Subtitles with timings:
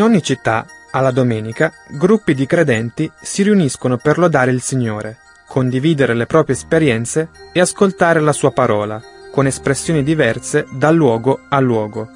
[0.00, 6.14] In ogni città, alla domenica, gruppi di credenti si riuniscono per lodare il Signore, condividere
[6.14, 8.98] le proprie esperienze e ascoltare la sua parola,
[9.30, 12.08] con espressioni diverse da luogo a luogo.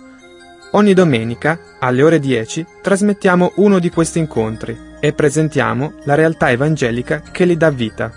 [0.71, 7.21] Ogni domenica, alle ore 10, trasmettiamo uno di questi incontri e presentiamo la realtà evangelica
[7.21, 8.11] che li dà vita.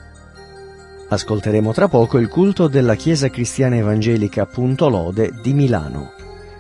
[1.10, 6.17] Ascolteremo tra poco il culto della Chiesa Cristiana Evangelica Punto Lode di Milano.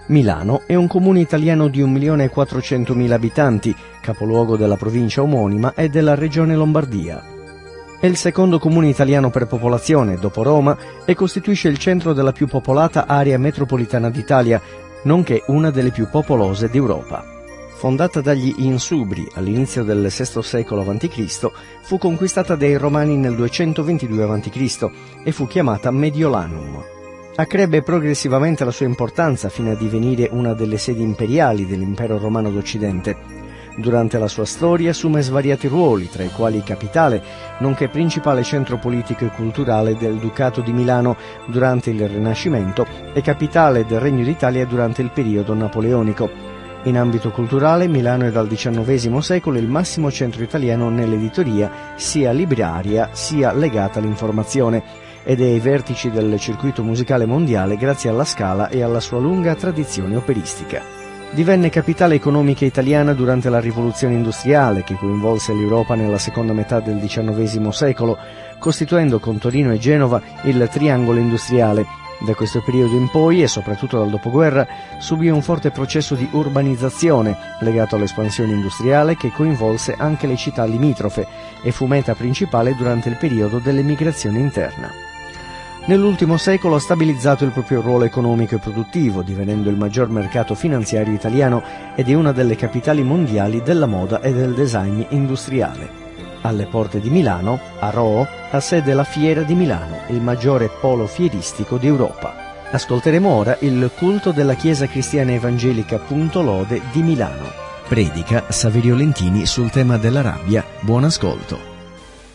[0.07, 6.55] Milano è un comune italiano di 1.400.000 abitanti, capoluogo della provincia omonima e della regione
[6.55, 7.21] Lombardia.
[7.99, 12.47] È il secondo comune italiano per popolazione, dopo Roma, e costituisce il centro della più
[12.47, 14.61] popolata area metropolitana d'Italia,
[15.03, 17.25] nonché una delle più popolose d'Europa.
[17.75, 24.89] Fondata dagli Insubri all'inizio del VI secolo a.C., fu conquistata dai Romani nel 222 a.C.
[25.25, 26.95] e fu chiamata Mediolanum
[27.39, 33.15] accrebbe progressivamente la sua importanza fino a divenire una delle sedi imperiali dell'impero romano d'Occidente.
[33.77, 37.21] Durante la sua storia assume svariati ruoli, tra i quali capitale,
[37.59, 41.15] nonché principale centro politico e culturale del Ducato di Milano
[41.45, 46.27] durante il Rinascimento e capitale del Regno d'Italia durante il periodo napoleonico.
[46.85, 53.09] In ambito culturale, Milano è dal XIX secolo il massimo centro italiano nell'editoria, sia libraria
[53.11, 58.81] sia legata all'informazione ed è ai vertici del circuito musicale mondiale grazie alla Scala e
[58.81, 60.81] alla sua lunga tradizione operistica.
[61.31, 67.01] Divenne capitale economica italiana durante la rivoluzione industriale che coinvolse l'Europa nella seconda metà del
[67.01, 68.17] XIX secolo,
[68.57, 71.85] costituendo con Torino e Genova il triangolo industriale.
[72.25, 74.65] Da questo periodo in poi, e soprattutto dal dopoguerra,
[74.97, 81.27] subì un forte processo di urbanizzazione legato all'espansione industriale che coinvolse anche le città limitrofe
[81.61, 84.89] e fu meta principale durante il periodo dell'emigrazione interna.
[85.87, 91.13] Nell'ultimo secolo ha stabilizzato il proprio ruolo economico e produttivo, divenendo il maggior mercato finanziario
[91.13, 91.63] italiano
[91.95, 95.89] ed è una delle capitali mondiali della moda e del design industriale.
[96.41, 101.07] Alle porte di Milano, a Roo, ha sede la Fiera di Milano, il maggiore polo
[101.07, 102.65] fieristico d'Europa.
[102.69, 107.45] Ascolteremo ora il culto della Chiesa Cristiana Evangelica Punto Lode di Milano.
[107.87, 110.65] Predica Saverio Lentini sul tema della rabbia.
[110.81, 111.57] Buon ascolto.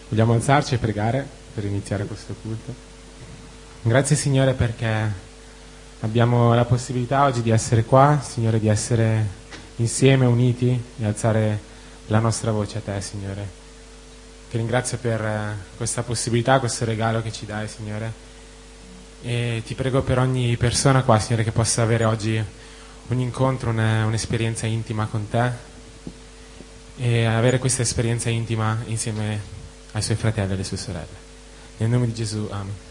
[0.09, 2.92] Vogliamo alzarci e pregare per iniziare questo culto?
[3.85, 5.13] Grazie Signore perché
[6.03, 9.27] abbiamo la possibilità oggi di essere qua, Signore, di essere
[9.77, 11.59] insieme, uniti, di alzare
[12.07, 13.45] la nostra voce a Te, Signore.
[14.49, 18.13] Ti ringrazio per eh, questa possibilità, questo regalo che ci dai, Signore.
[19.21, 22.41] E ti prego per ogni persona qua, Signore, che possa avere oggi
[23.09, 25.51] un incontro, un'esperienza intima con Te
[26.99, 29.41] e avere questa esperienza intima insieme
[29.91, 31.31] ai suoi fratelli e alle sue sorelle.
[31.79, 32.91] Nel nome di Gesù, amen.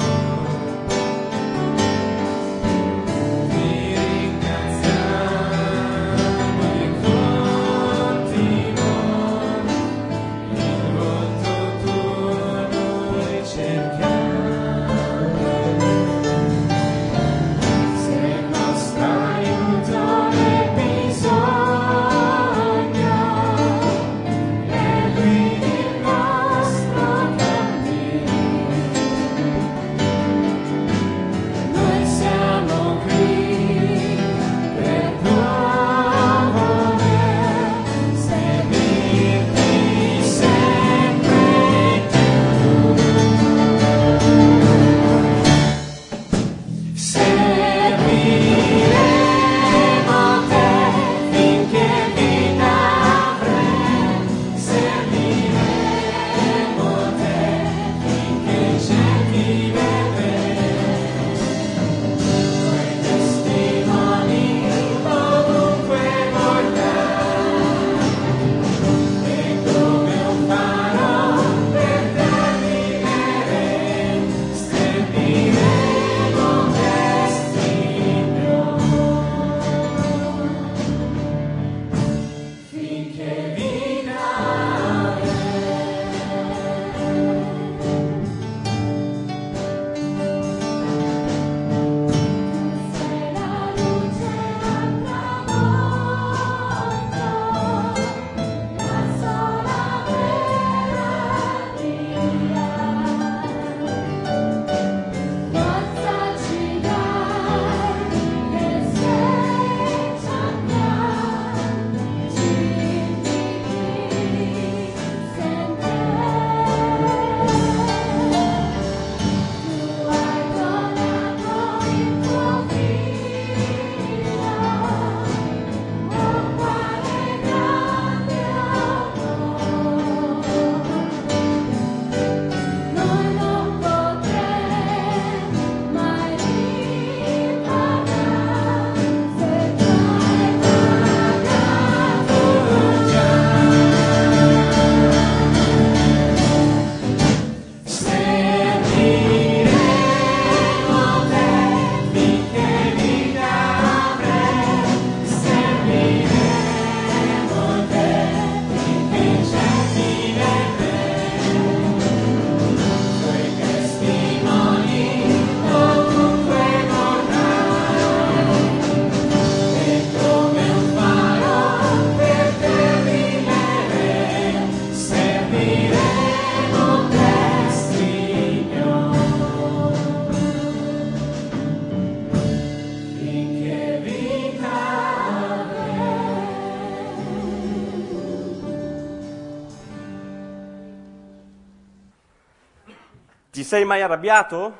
[193.71, 194.77] sei mai arrabbiato?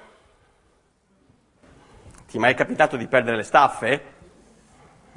[2.27, 4.03] Ti è mai capitato di perdere le staffe?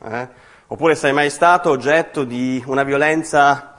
[0.00, 0.28] Eh?
[0.68, 3.74] Oppure sei mai stato oggetto di una violenza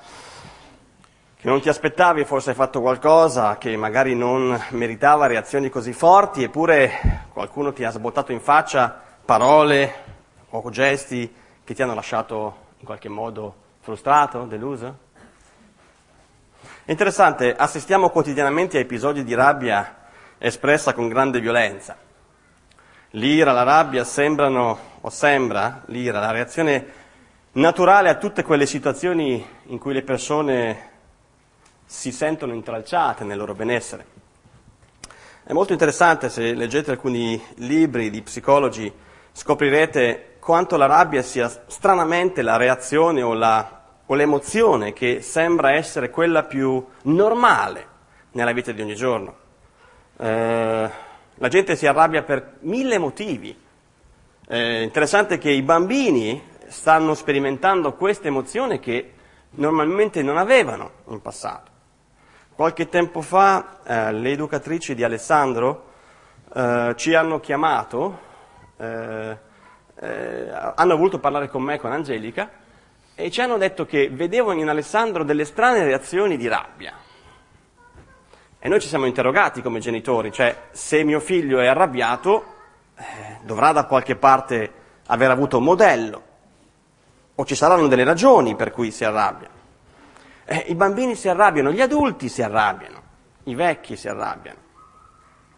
[1.37, 6.43] che non ti aspettavi, forse hai fatto qualcosa che magari non meritava reazioni così forti,
[6.43, 9.93] eppure qualcuno ti ha sbottato in faccia parole
[10.49, 11.33] o gesti
[11.63, 15.04] che ti hanno lasciato in qualche modo frustrato, deluso?
[16.87, 20.03] È interessante, assistiamo quotidianamente a episodi di rabbia
[20.37, 21.97] espressa con grande violenza.
[23.09, 26.85] L'ira, la rabbia sembrano, o sembra, l'ira, la reazione
[27.53, 30.89] naturale a tutte quelle situazioni in cui le persone
[31.85, 34.05] si sentono intralciate nel loro benessere.
[35.43, 38.93] È molto interessante se leggete alcuni libri di psicologi,
[39.31, 46.09] scoprirete quanto la rabbia sia stranamente la reazione o la o l'emozione che sembra essere
[46.09, 47.87] quella più normale
[48.31, 49.35] nella vita di ogni giorno.
[50.17, 50.89] Eh,
[51.35, 53.57] la gente si arrabbia per mille motivi.
[54.47, 59.13] È eh, interessante che i bambini stanno sperimentando questa emozione che
[59.51, 61.71] normalmente non avevano in passato.
[62.55, 65.91] Qualche tempo fa eh, le educatrici di Alessandro
[66.53, 68.19] eh, ci hanno chiamato,
[68.77, 69.37] eh,
[69.99, 72.49] eh, hanno voluto parlare con me, con Angelica,
[73.15, 76.93] e ci hanno detto che vedevano in Alessandro delle strane reazioni di rabbia.
[78.59, 82.53] E noi ci siamo interrogati come genitori, cioè se mio figlio è arrabbiato
[82.95, 84.71] eh, dovrà da qualche parte
[85.07, 86.23] aver avuto un modello
[87.35, 89.49] o ci saranno delle ragioni per cui si arrabbia.
[90.45, 93.01] Eh, I bambini si arrabbiano, gli adulti si arrabbiano,
[93.43, 94.59] i vecchi si arrabbiano.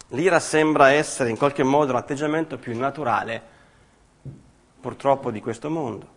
[0.10, 3.42] L'ira sembra essere in qualche modo l'atteggiamento più naturale,
[4.80, 6.16] purtroppo, di questo mondo.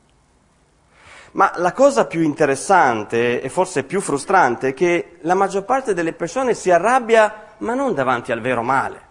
[1.32, 6.12] Ma la cosa più interessante e forse più frustrante è che la maggior parte delle
[6.12, 9.08] persone si arrabbia ma non davanti al vero male,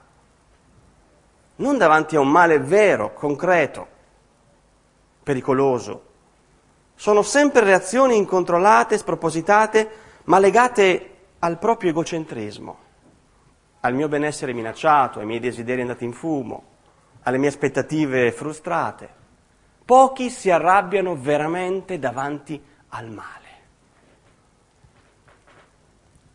[1.58, 3.88] non davanti a un male vero, concreto,
[5.24, 6.08] pericoloso.
[6.96, 9.90] Sono sempre reazioni incontrollate, spropositate,
[10.26, 12.78] ma legate al proprio egocentrismo,
[13.80, 16.64] al mio benessere minacciato, ai miei desideri andati in fumo,
[17.24, 19.19] alle mie aspettative frustrate.
[19.90, 23.48] Pochi si arrabbiano veramente davanti al male.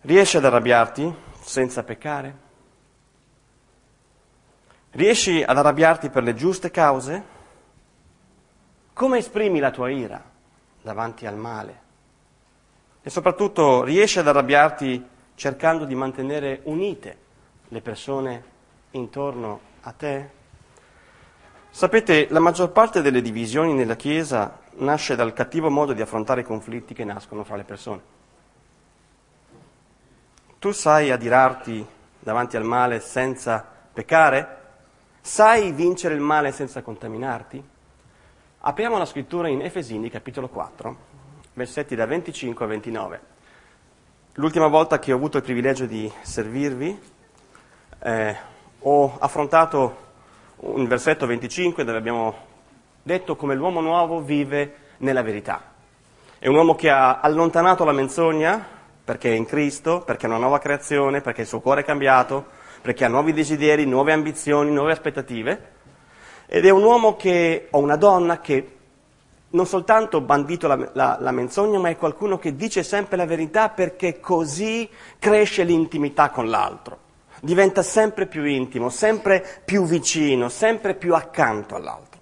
[0.00, 2.38] Riesci ad arrabbiarti senza peccare?
[4.90, 7.24] Riesci ad arrabbiarti per le giuste cause?
[8.92, 10.20] Come esprimi la tua ira
[10.82, 11.80] davanti al male?
[13.02, 17.18] E soprattutto riesci ad arrabbiarti cercando di mantenere unite
[17.68, 18.44] le persone
[18.90, 20.42] intorno a te?
[21.74, 26.44] Sapete, la maggior parte delle divisioni nella Chiesa nasce dal cattivo modo di affrontare i
[26.44, 28.00] conflitti che nascono fra le persone.
[30.60, 31.84] Tu sai adirarti
[32.20, 34.58] davanti al male senza peccare?
[35.20, 37.60] Sai vincere il male senza contaminarti?
[38.60, 40.96] Apriamo la scrittura in Efesini, capitolo 4,
[41.54, 43.20] versetti da 25 a 29.
[44.34, 47.00] L'ultima volta che ho avuto il privilegio di servirvi,
[47.98, 48.36] eh,
[48.78, 50.03] ho affrontato
[50.66, 52.34] un versetto 25 dove abbiamo
[53.02, 55.72] detto come l'uomo nuovo vive nella verità.
[56.38, 58.72] È un uomo che ha allontanato la menzogna
[59.04, 62.46] perché è in Cristo, perché è una nuova creazione, perché il suo cuore è cambiato,
[62.80, 65.72] perché ha nuovi desideri, nuove ambizioni, nuove aspettative.
[66.46, 68.70] Ed è un uomo che, o una donna che
[69.50, 73.68] non soltanto bandito la, la, la, menzogna, ma è qualcuno che dice sempre la verità
[73.68, 77.03] perché così cresce l'intimità con l'altro
[77.40, 82.20] diventa sempre più intimo, sempre più vicino, sempre più accanto all'altro.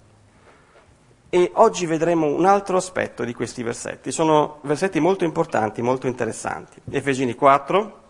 [1.30, 4.12] E oggi vedremo un altro aspetto di questi versetti.
[4.12, 6.80] Sono versetti molto importanti, molto interessanti.
[6.90, 8.00] Efesini 4,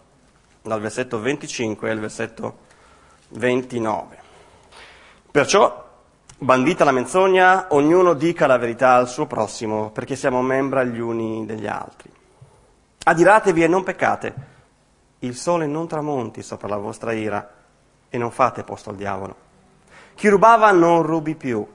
[0.62, 2.58] dal versetto 25 al versetto
[3.28, 4.18] 29.
[5.30, 5.88] Perciò,
[6.36, 11.46] bandita la menzogna, ognuno dica la verità al suo prossimo, perché siamo membra gli uni
[11.46, 12.10] degli altri.
[13.04, 14.50] Adiratevi e non peccate
[15.22, 17.48] il sole non tramonti sopra la vostra ira
[18.08, 19.50] e non fate posto al diavolo.
[20.14, 21.66] Chi rubava non rubi più,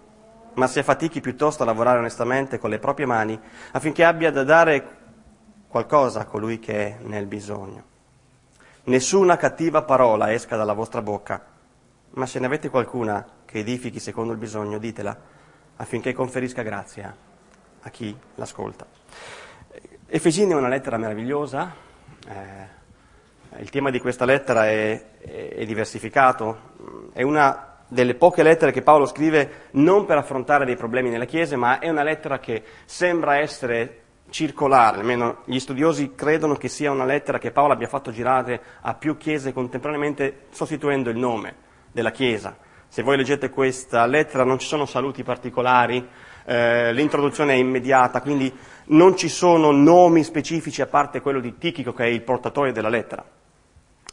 [0.53, 3.39] ma si affatichi piuttosto a lavorare onestamente con le proprie mani
[3.71, 4.95] affinché abbia da dare
[5.67, 7.83] qualcosa a colui che è nel bisogno.
[8.85, 11.43] Nessuna cattiva parola esca dalla vostra bocca,
[12.11, 15.35] ma se ne avete qualcuna che edifichi secondo il bisogno, ditela
[15.77, 17.15] affinché conferisca grazia
[17.81, 18.85] a chi l'ascolta.
[20.07, 21.73] Efesini è una lettera meravigliosa.
[22.27, 22.76] Eh,
[23.59, 29.05] il tema di questa lettera è, è, diversificato, è una delle poche lettere che Paolo
[29.05, 34.01] scrive non per affrontare dei problemi nella Chiesa, ma è una lettera che sembra essere
[34.29, 38.93] circolare, almeno gli studiosi credono che sia una lettera che Paolo abbia fatto girare a
[38.93, 41.55] più chiese contemporaneamente sostituendo il nome
[41.91, 42.57] della chiesa.
[42.89, 46.05] Se voi leggete questa lettera non ci sono saluti particolari,
[46.45, 48.53] eh, l'introduzione è immediata, quindi
[48.87, 52.89] non ci sono nomi specifici a parte quello di Tichico che è il portatore della
[52.89, 53.36] lettera.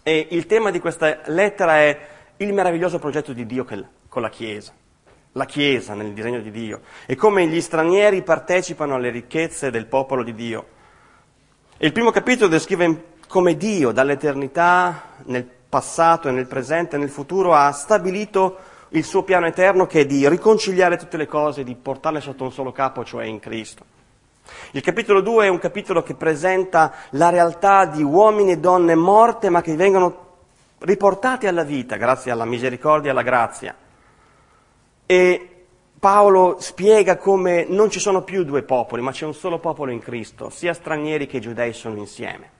[0.06, 1.98] E il tema di questa lettera è
[2.36, 4.74] il meraviglioso progetto di Dio con la Chiesa,
[5.32, 10.22] la Chiesa nel disegno di Dio, e come gli stranieri partecipano alle ricchezze del popolo
[10.22, 10.66] di Dio.
[11.78, 17.08] E il primo capitolo descrive come Dio dall'eternità nel passato e nel presente e nel
[17.08, 18.58] futuro ha stabilito
[18.90, 22.52] il suo piano eterno che è di riconciliare tutte le cose, di portarle sotto un
[22.52, 23.93] solo capo, cioè in Cristo.
[24.72, 29.48] Il capitolo 2 è un capitolo che presenta la realtà di uomini e donne morte
[29.48, 30.22] ma che vengono
[30.80, 33.74] riportati alla vita grazie alla misericordia e alla grazia.
[35.06, 35.48] E
[35.98, 40.00] Paolo spiega come non ci sono più due popoli, ma c'è un solo popolo in
[40.00, 42.50] Cristo, sia stranieri che giudei sono insieme.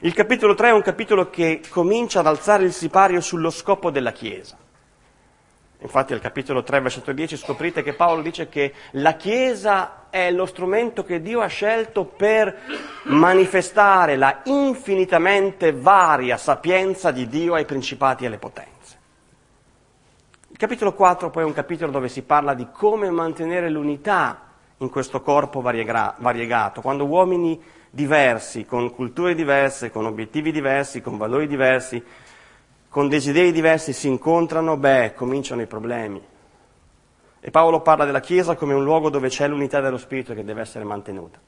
[0.00, 4.12] Il capitolo 3 è un capitolo che comincia ad alzare il sipario sullo scopo della
[4.12, 4.58] Chiesa.
[5.84, 10.46] Infatti al capitolo 3, versetto 10 scoprite che Paolo dice che la Chiesa è lo
[10.46, 12.56] strumento che Dio ha scelto per
[13.02, 18.98] manifestare la infinitamente varia sapienza di Dio ai principati e alle potenze.
[20.48, 24.40] Il capitolo 4 poi è un capitolo dove si parla di come mantenere l'unità
[24.78, 31.46] in questo corpo variegato, quando uomini diversi, con culture diverse, con obiettivi diversi, con valori
[31.46, 32.02] diversi,
[32.94, 36.24] con desideri diversi si incontrano, beh, cominciano i problemi.
[37.40, 40.60] E Paolo parla della Chiesa come un luogo dove c'è l'unità dello Spirito che deve
[40.60, 41.40] essere mantenuta.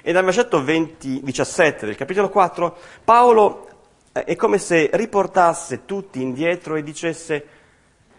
[0.00, 3.68] E dal versetto 20, 17 del capitolo 4, Paolo
[4.12, 7.46] eh, è come se riportasse tutti indietro e dicesse,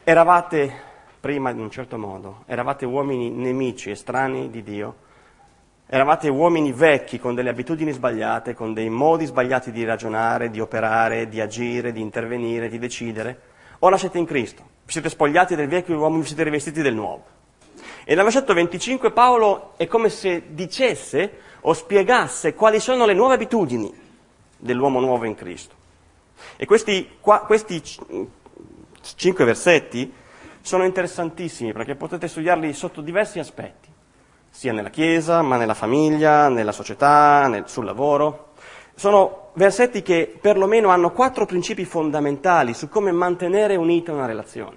[0.03, 0.71] eravate
[1.19, 4.95] prima in un certo modo, eravate uomini nemici, estranei di Dio,
[5.91, 11.27] Eravate uomini vecchi con delle abitudini sbagliate, con dei modi sbagliati di ragionare, di operare,
[11.27, 13.41] di agire, di intervenire, di decidere.
[13.79, 17.25] Ora siete in Cristo, vi siete spogliati del vecchio uomo, vi siete rivestiti del nuovo.
[18.03, 23.33] E nel versetto 25 Paolo è come se dicesse o spiegasse quali sono le nuove
[23.33, 23.91] abitudini
[24.57, 25.73] dell'uomo nuovo in Cristo.
[26.55, 27.81] E questi, qua, questi
[29.15, 30.13] cinque versetti
[30.61, 33.88] sono interessantissimi perché potete studiarli sotto diversi aspetti
[34.59, 38.47] sia nella Chiesa, ma nella famiglia, nella società, nel, sul lavoro.
[38.93, 44.75] Sono versetti che perlomeno hanno quattro principi fondamentali su come mantenere unita una relazione.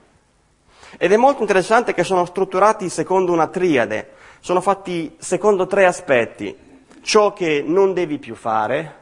[0.97, 6.57] Ed è molto interessante che sono strutturati secondo una triade, sono fatti secondo tre aspetti.
[7.01, 8.95] Ciò che non devi più fare,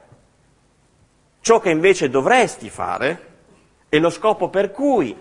[1.42, 3.26] ciò che invece dovresti fare
[3.90, 5.14] e lo scopo per cui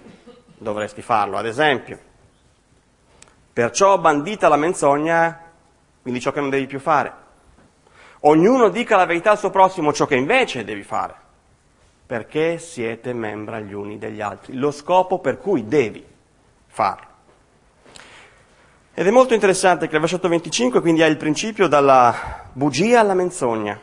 [0.58, 1.36] dovresti farlo.
[1.36, 2.00] Ad esempio,
[3.52, 5.48] perciò bandita la menzogna
[6.02, 7.28] quindi ciò che non devi più fare.
[8.22, 11.16] Ognuno dica la verità al suo prossimo ciò che invece devi fare,
[12.06, 16.06] perché siete membra gli uni degli altri, lo scopo per cui devi
[16.68, 17.08] farlo.
[18.94, 23.14] Ed è molto interessante che il versetto 25 quindi ha il principio dalla bugia alla
[23.14, 23.80] menzogna,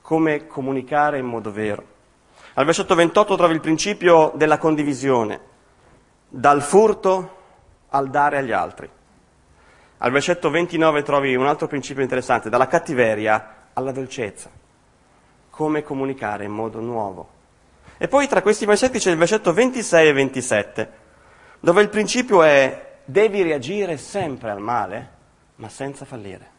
[0.00, 1.82] come comunicare in modo vero.
[2.54, 5.40] Al versetto 28 trovi il principio della condivisione,
[6.28, 7.36] dal furto
[7.88, 8.88] al dare agli altri.
[10.04, 14.50] Al versetto 29 trovi un altro principio interessante, dalla cattiveria alla dolcezza.
[15.48, 17.28] Come comunicare in modo nuovo.
[17.96, 20.92] E poi tra questi versetti c'è il versetto 26 e 27,
[21.58, 25.10] dove il principio è devi reagire sempre al male,
[25.54, 26.50] ma senza fallire.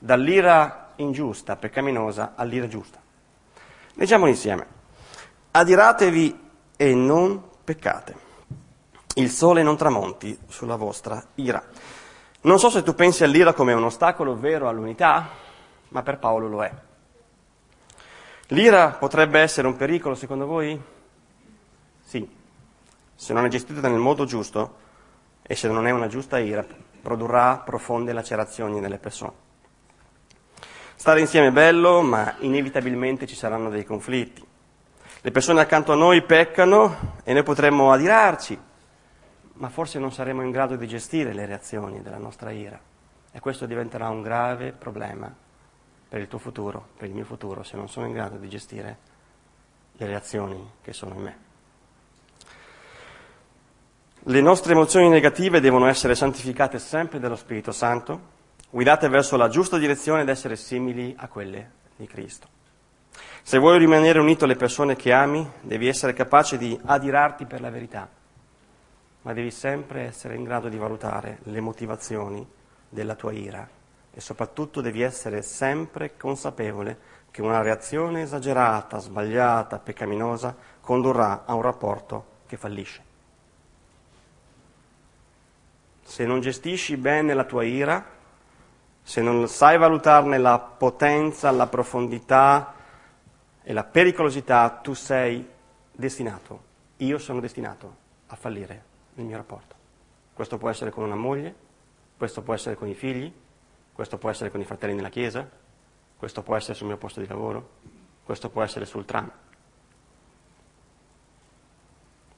[0.00, 2.98] Dall'ira ingiusta, peccaminosa, all'ira giusta.
[3.94, 4.66] Leggiamolo insieme.
[5.52, 6.40] Adiratevi
[6.76, 8.16] e non peccate.
[9.14, 11.62] Il sole non tramonti sulla vostra ira.
[12.44, 15.28] Non so se tu pensi all'ira come un ostacolo vero all'unità,
[15.88, 16.72] ma per Paolo lo è.
[18.48, 20.80] L'ira potrebbe essere un pericolo secondo voi?
[22.02, 22.28] Sì,
[23.14, 24.76] se non è gestita nel modo giusto
[25.42, 26.66] e se non è una giusta ira,
[27.00, 29.32] produrrà profonde lacerazioni nelle persone.
[30.96, 34.44] Stare insieme è bello, ma inevitabilmente ci saranno dei conflitti.
[35.20, 38.58] Le persone accanto a noi peccano e noi potremmo adirarci,
[39.54, 42.80] ma forse non saremo in grado di gestire le reazioni della nostra ira
[43.30, 45.34] e questo diventerà un grave problema
[46.08, 48.98] per il tuo futuro, per il mio futuro, se non sono in grado di gestire
[49.92, 51.36] le reazioni che sono in me.
[54.24, 58.20] Le nostre emozioni negative devono essere santificate sempre dallo Spirito Santo,
[58.70, 62.46] guidate verso la giusta direzione ed essere simili a quelle di Cristo.
[63.42, 67.70] Se vuoi rimanere unito alle persone che ami, devi essere capace di adirarti per la
[67.70, 68.20] verità
[69.22, 72.46] ma devi sempre essere in grado di valutare le motivazioni
[72.88, 73.68] della tua ira
[74.14, 81.62] e soprattutto devi essere sempre consapevole che una reazione esagerata, sbagliata, peccaminosa condurrà a un
[81.62, 83.10] rapporto che fallisce.
[86.02, 88.04] Se non gestisci bene la tua ira,
[89.02, 92.74] se non sai valutarne la potenza, la profondità
[93.62, 95.48] e la pericolosità, tu sei
[95.90, 96.62] destinato,
[96.98, 99.74] io sono destinato a fallire nel mio rapporto.
[100.32, 101.54] Questo può essere con una moglie,
[102.16, 103.32] questo può essere con i figli,
[103.92, 105.48] questo può essere con i fratelli nella chiesa,
[106.16, 107.68] questo può essere sul mio posto di lavoro,
[108.24, 109.30] questo può essere sul tram.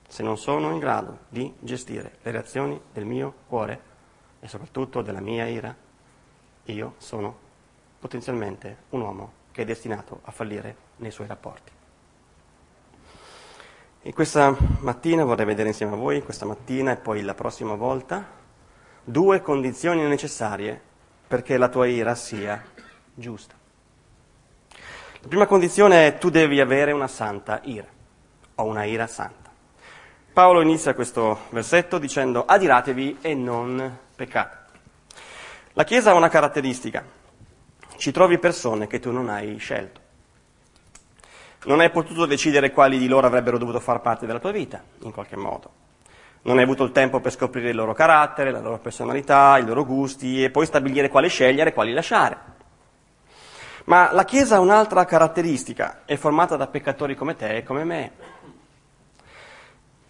[0.09, 3.93] Se non sono in grado di gestire le reazioni del mio cuore
[4.41, 5.75] e soprattutto della mia ira,
[6.65, 7.37] io sono
[7.99, 11.74] potenzialmente un uomo che è destinato a fallire nei suoi rapporti.
[14.07, 18.23] E questa mattina vorrei vedere insieme a voi, questa mattina e poi la prossima volta,
[19.03, 20.79] due condizioni necessarie
[21.27, 22.63] perché la tua ira sia
[23.15, 23.55] giusta.
[25.23, 27.87] La prima condizione è tu devi avere una santa ira,
[28.57, 29.51] o una ira santa.
[30.35, 34.59] Paolo inizia questo versetto dicendo adiratevi e non peccate.
[35.73, 37.03] La Chiesa ha una caratteristica,
[37.97, 40.03] ci trovi persone che tu non hai scelto.
[41.65, 45.13] Non hai potuto decidere quali di loro avrebbero dovuto far parte della tua vita, in
[45.13, 45.71] qualche modo.
[46.43, 49.87] Non hai avuto il tempo per scoprire il loro carattere, la loro personalità, i loro
[49.87, 52.53] gusti e poi stabilire quali scegliere e quali lasciare.
[53.85, 58.13] Ma la Chiesa ha un'altra caratteristica, è formata da peccatori come te e come me.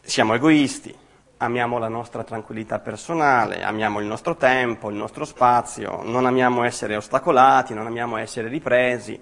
[0.01, 0.93] Siamo egoisti,
[1.37, 6.97] amiamo la nostra tranquillità personale, amiamo il nostro tempo, il nostro spazio, non amiamo essere
[6.97, 9.21] ostacolati, non amiamo essere ripresi,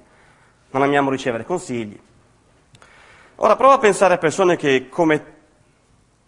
[0.71, 2.01] non amiamo ricevere consigli.
[3.37, 5.41] Ora prova a pensare a persone che come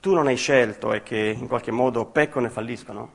[0.00, 3.12] tu non hai scelto e che in qualche modo peccano e falliscono.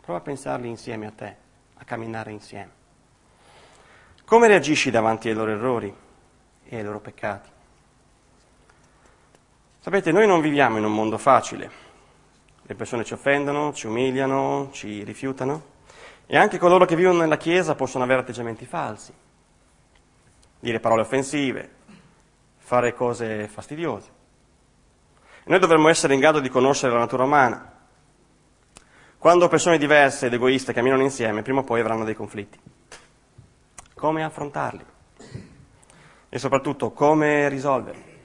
[0.00, 1.36] Prova a pensarli insieme a te,
[1.78, 2.70] a camminare insieme.
[4.24, 5.92] Come reagisci davanti ai loro errori
[6.64, 7.50] e ai loro peccati?
[9.80, 11.70] Sapete, noi non viviamo in un mondo facile.
[12.62, 15.62] Le persone ci offendono, ci umiliano, ci rifiutano
[16.26, 19.12] e anche coloro che vivono nella Chiesa possono avere atteggiamenti falsi,
[20.60, 21.78] dire parole offensive,
[22.70, 24.08] fare cose fastidiose.
[25.46, 27.68] Noi dovremmo essere in grado di conoscere la natura umana.
[29.18, 32.60] Quando persone diverse ed egoiste camminano insieme, prima o poi avranno dei conflitti.
[33.92, 34.84] Come affrontarli?
[36.28, 38.18] E soprattutto come risolverli?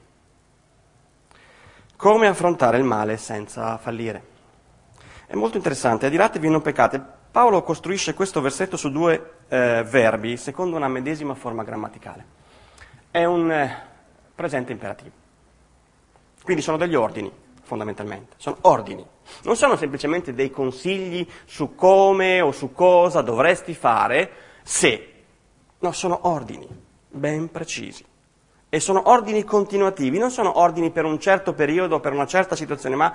[1.96, 4.24] Come affrontare il male senza fallire?
[5.26, 7.04] È molto interessante, adiratevi non peccate.
[7.32, 12.26] Paolo costruisce questo versetto su due eh, verbi secondo una medesima forma grammaticale.
[13.10, 13.94] È un eh,
[14.36, 15.24] presente imperativo.
[16.44, 17.32] Quindi sono degli ordini,
[17.64, 18.36] fondamentalmente.
[18.38, 19.06] Sono ordini.
[19.44, 25.14] Non sono semplicemente dei consigli su come o su cosa dovresti fare se.
[25.80, 26.68] No, sono ordini
[27.10, 28.06] ben precisi
[28.70, 32.96] e sono ordini continuativi, non sono ordini per un certo periodo, per una certa situazione,
[32.96, 33.14] ma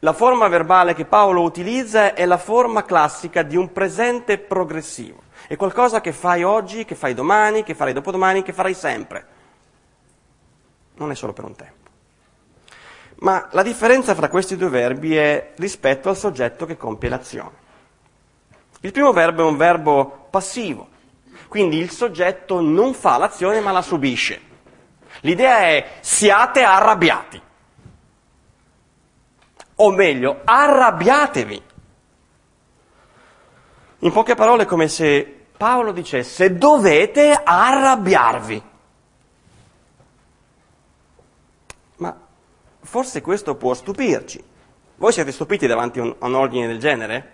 [0.00, 5.22] la forma verbale che Paolo utilizza è la forma classica di un presente progressivo.
[5.46, 9.26] È qualcosa che fai oggi, che fai domani, che farai dopodomani, che farai sempre.
[10.98, 11.88] Non è solo per un tempo.
[13.20, 17.66] Ma la differenza fra questi due verbi è rispetto al soggetto che compie l'azione.
[18.80, 20.88] Il primo verbo è un verbo passivo,
[21.48, 24.40] quindi il soggetto non fa l'azione ma la subisce.
[25.22, 27.42] L'idea è siate arrabbiati.
[29.80, 31.62] O meglio, arrabbiatevi.
[34.00, 38.62] In poche parole è come se Paolo dicesse dovete arrabbiarvi.
[42.88, 44.42] Forse questo può stupirci.
[44.96, 47.32] Voi siete stupiti davanti a un, a un ordine del genere?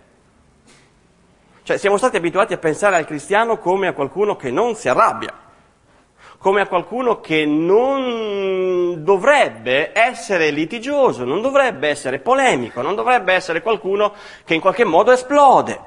[1.62, 5.42] Cioè siamo stati abituati a pensare al cristiano come a qualcuno che non si arrabbia
[6.44, 13.62] come a qualcuno che non dovrebbe essere litigioso, non dovrebbe essere polemico, non dovrebbe essere
[13.62, 14.12] qualcuno
[14.44, 15.80] che in qualche modo esplode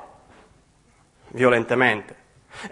[1.28, 2.16] violentemente.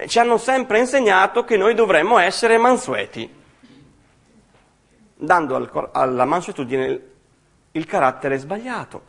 [0.08, 3.31] Ci hanno sempre insegnato che noi dovremmo essere mansueti,
[5.15, 7.01] dando al, alla mansuetudine
[7.71, 9.01] il carattere sbagliato,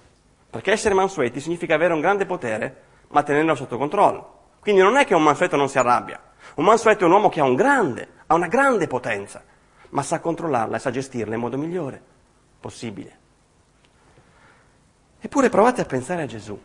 [0.51, 4.35] perché essere mansueti significa avere un grande potere ma tenerlo sotto controllo.
[4.61, 6.21] Quindi non è che un mansueto non si arrabbia,
[6.55, 9.43] un mansueto è un uomo che ha, un grande, ha una grande potenza,
[9.91, 12.03] ma sa controllarla e sa gestirla in modo migliore
[12.59, 13.19] possibile.
[15.21, 16.61] Eppure provate a pensare a Gesù.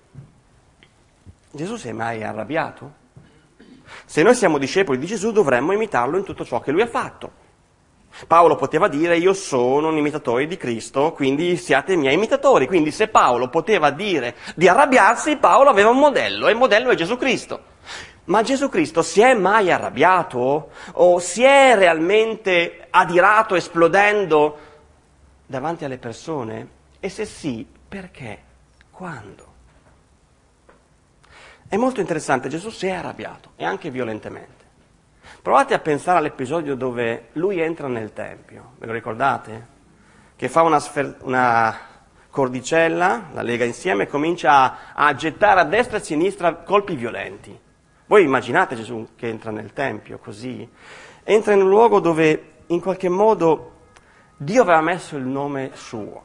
[1.52, 3.00] Gesù si è mai arrabbiato?
[4.06, 7.50] Se noi siamo discepoli di Gesù dovremmo imitarlo in tutto ciò che lui ha fatto.
[8.28, 12.68] Paolo poteva dire io sono un imitatore di Cristo, quindi siate miei imitatori.
[12.68, 16.96] Quindi se Paolo poteva dire di arrabbiarsi, Paolo aveva un modello e il modello è
[16.96, 17.70] Gesù Cristo.
[18.26, 20.70] Ma Gesù Cristo si è mai arrabbiato?
[20.94, 24.58] O si è realmente adirato esplodendo
[25.46, 26.68] davanti alle persone?
[27.00, 28.44] E se sì, perché?
[28.92, 29.50] Quando?
[31.68, 34.61] È molto interessante, Gesù si è arrabbiato, e anche violentemente.
[35.42, 39.68] Provate a pensare all'episodio dove lui entra nel Tempio, ve lo ricordate?
[40.36, 41.76] Che fa una, sfer- una
[42.30, 46.96] cordicella, la lega insieme e comincia a, a gettare a destra e a sinistra colpi
[46.96, 47.60] violenti.
[48.06, 50.70] Voi immaginate Gesù che entra nel Tempio così?
[51.24, 53.72] Entra in un luogo dove in qualche modo
[54.38, 56.24] Dio aveva messo il nome suo.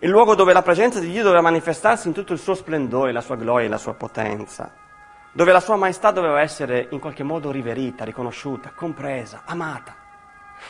[0.00, 3.20] Il luogo dove la presenza di Dio doveva manifestarsi in tutto il suo splendore, la
[3.20, 4.88] sua gloria e la sua potenza.
[5.32, 9.94] Dove la sua maestà doveva essere in qualche modo riverita, riconosciuta, compresa, amata.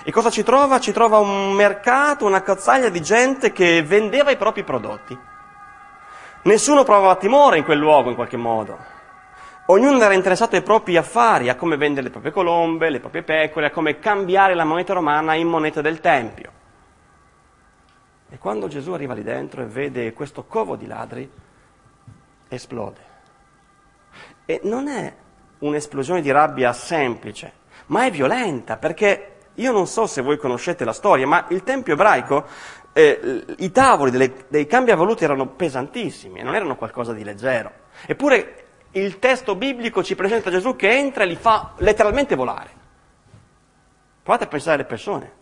[0.04, 0.78] E cosa ci trova?
[0.78, 5.18] Ci trova un mercato, una cazzaglia di gente che vendeva i propri prodotti.
[6.42, 8.78] Nessuno provava timore in quel luogo in qualche modo.
[9.66, 13.66] Ognuno era interessato ai propri affari, a come vendere le proprie colombe, le proprie pecore,
[13.66, 16.50] a come cambiare la moneta romana in moneta del Tempio.
[18.28, 21.30] E quando Gesù arriva lì dentro e vede questo covo di ladri,
[22.48, 23.09] esplode.
[24.50, 25.14] E non è
[25.60, 27.52] un'esplosione di rabbia semplice,
[27.86, 31.92] ma è violenta, perché io non so se voi conoscete la storia, ma il Tempio
[31.92, 32.44] ebraico,
[32.92, 37.70] eh, i tavoli delle, dei cambiavaluti erano pesantissimi, non erano qualcosa di leggero.
[38.06, 42.70] Eppure il testo biblico ci presenta Gesù che entra e li fa letteralmente volare.
[44.20, 45.32] Provate a pensare alle persone.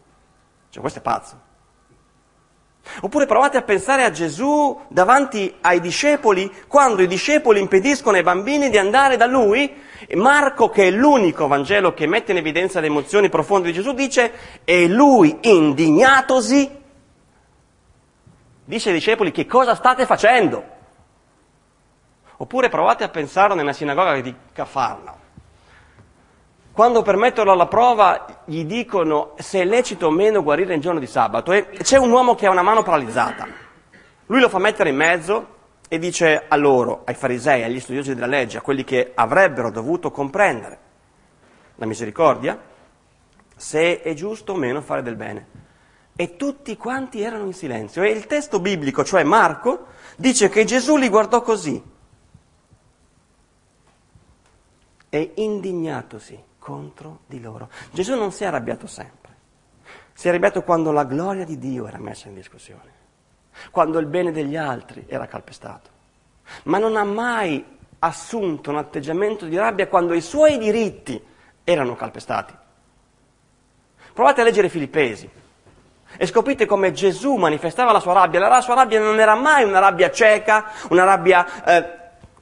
[0.69, 1.48] Cioè, questo è pazzo.
[3.01, 8.71] Oppure provate a pensare a Gesù davanti ai discepoli, quando i discepoli impediscono ai bambini
[8.71, 9.73] di andare da lui.
[10.15, 14.33] Marco, che è l'unico Vangelo che mette in evidenza le emozioni profonde di Gesù, dice,
[14.65, 16.71] e lui indignatosi,
[18.65, 20.77] dice ai discepoli, che cosa state facendo?
[22.39, 25.18] Oppure provate a pensare nella sinagoga di Cafarnao.
[26.79, 31.01] Quando per metterlo alla prova gli dicono se è lecito o meno guarire in giorno
[31.01, 33.49] di sabato e c'è un uomo che ha una mano paralizzata.
[34.27, 35.57] Lui lo fa mettere in mezzo
[35.89, 40.13] e dice a loro, ai farisei, agli studiosi della legge, a quelli che avrebbero dovuto
[40.13, 40.79] comprendere
[41.75, 42.57] la misericordia,
[43.57, 45.47] se è giusto o meno fare del bene.
[46.15, 48.05] E tutti quanti erano in silenzio.
[48.05, 51.83] E il testo biblico, cioè Marco, dice che Gesù li guardò così
[55.09, 57.71] e indignatosi contro di loro.
[57.93, 59.35] Gesù non si è arrabbiato sempre,
[60.13, 62.93] si è arrabbiato quando la gloria di Dio era messa in discussione,
[63.71, 65.89] quando il bene degli altri era calpestato,
[66.65, 67.65] ma non ha mai
[68.01, 71.19] assunto un atteggiamento di rabbia quando i suoi diritti
[71.65, 72.55] erano calpestati.
[74.13, 75.31] Provate a leggere Filippesi
[76.19, 78.47] e scoprite come Gesù manifestava la sua rabbia.
[78.47, 81.98] La sua rabbia non era mai una rabbia cieca, una rabbia eh,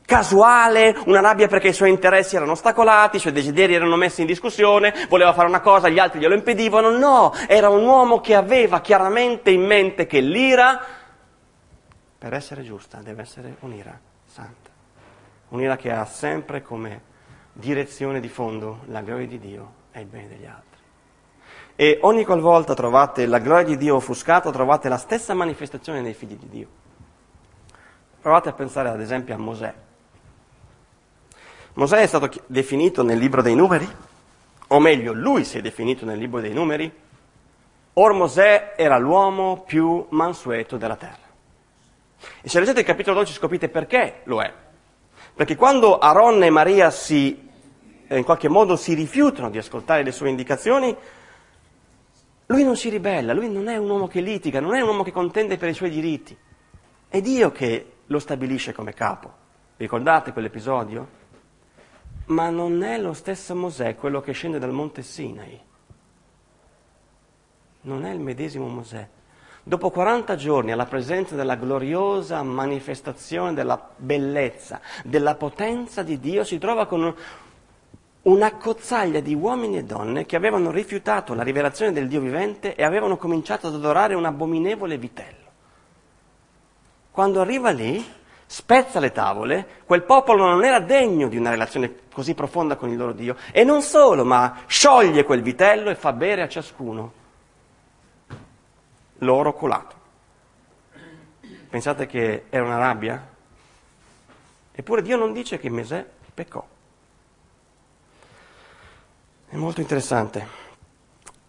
[0.06, 4.26] casuale, una rabbia perché i suoi interessi erano ostacolati, i suoi desideri erano messi in
[4.26, 6.96] discussione, voleva fare una cosa, gli altri glielo impedivano.
[6.96, 10.80] No, era un uomo che aveva chiaramente in mente che l'ira,
[12.16, 14.70] per essere giusta, deve essere un'ira santa.
[15.48, 17.14] Un'ira che ha sempre come
[17.52, 20.64] direzione di fondo la gloria di Dio e il bene degli altri.
[21.74, 26.36] E ogni qualvolta trovate la gloria di Dio offuscata, trovate la stessa manifestazione nei figli
[26.36, 26.68] di Dio.
[28.20, 29.74] Provate a pensare ad esempio a Mosè.
[31.76, 33.86] Mosè è stato definito nel libro dei numeri,
[34.68, 36.90] o meglio, lui si è definito nel libro dei numeri.
[37.92, 41.24] Or Mosè era l'uomo più mansueto della terra.
[42.40, 44.52] E se leggete il capitolo 12 scoprite perché lo è.
[45.34, 47.46] Perché quando Aaron e Maria si,
[48.06, 50.96] eh, in qualche modo si rifiutano di ascoltare le sue indicazioni,
[52.46, 55.02] lui non si ribella, lui non è un uomo che litiga, non è un uomo
[55.02, 56.34] che contende per i suoi diritti.
[57.08, 59.44] È Dio che lo stabilisce come capo.
[59.76, 61.24] Ricordate quell'episodio?
[62.26, 65.60] Ma non è lo stesso Mosè quello che scende dal monte Sinai.
[67.82, 69.08] Non è il medesimo Mosè.
[69.62, 76.58] Dopo 40 giorni alla presenza della gloriosa manifestazione della bellezza, della potenza di Dio, si
[76.58, 77.14] trova con
[78.22, 82.82] una cozzaglia di uomini e donne che avevano rifiutato la rivelazione del Dio vivente e
[82.82, 85.44] avevano cominciato ad adorare un abominevole vitello.
[87.12, 88.04] Quando arriva lì,
[88.46, 92.96] spezza le tavole, quel popolo non era degno di una relazione così profonda con il
[92.96, 93.36] loro Dio.
[93.50, 97.24] E non solo, ma scioglie quel vitello e fa bere a ciascuno
[99.18, 99.94] l'oro colato.
[101.68, 103.34] Pensate che era una rabbia?
[104.72, 106.64] Eppure Dio non dice che Mesè peccò.
[109.48, 110.64] È molto interessante.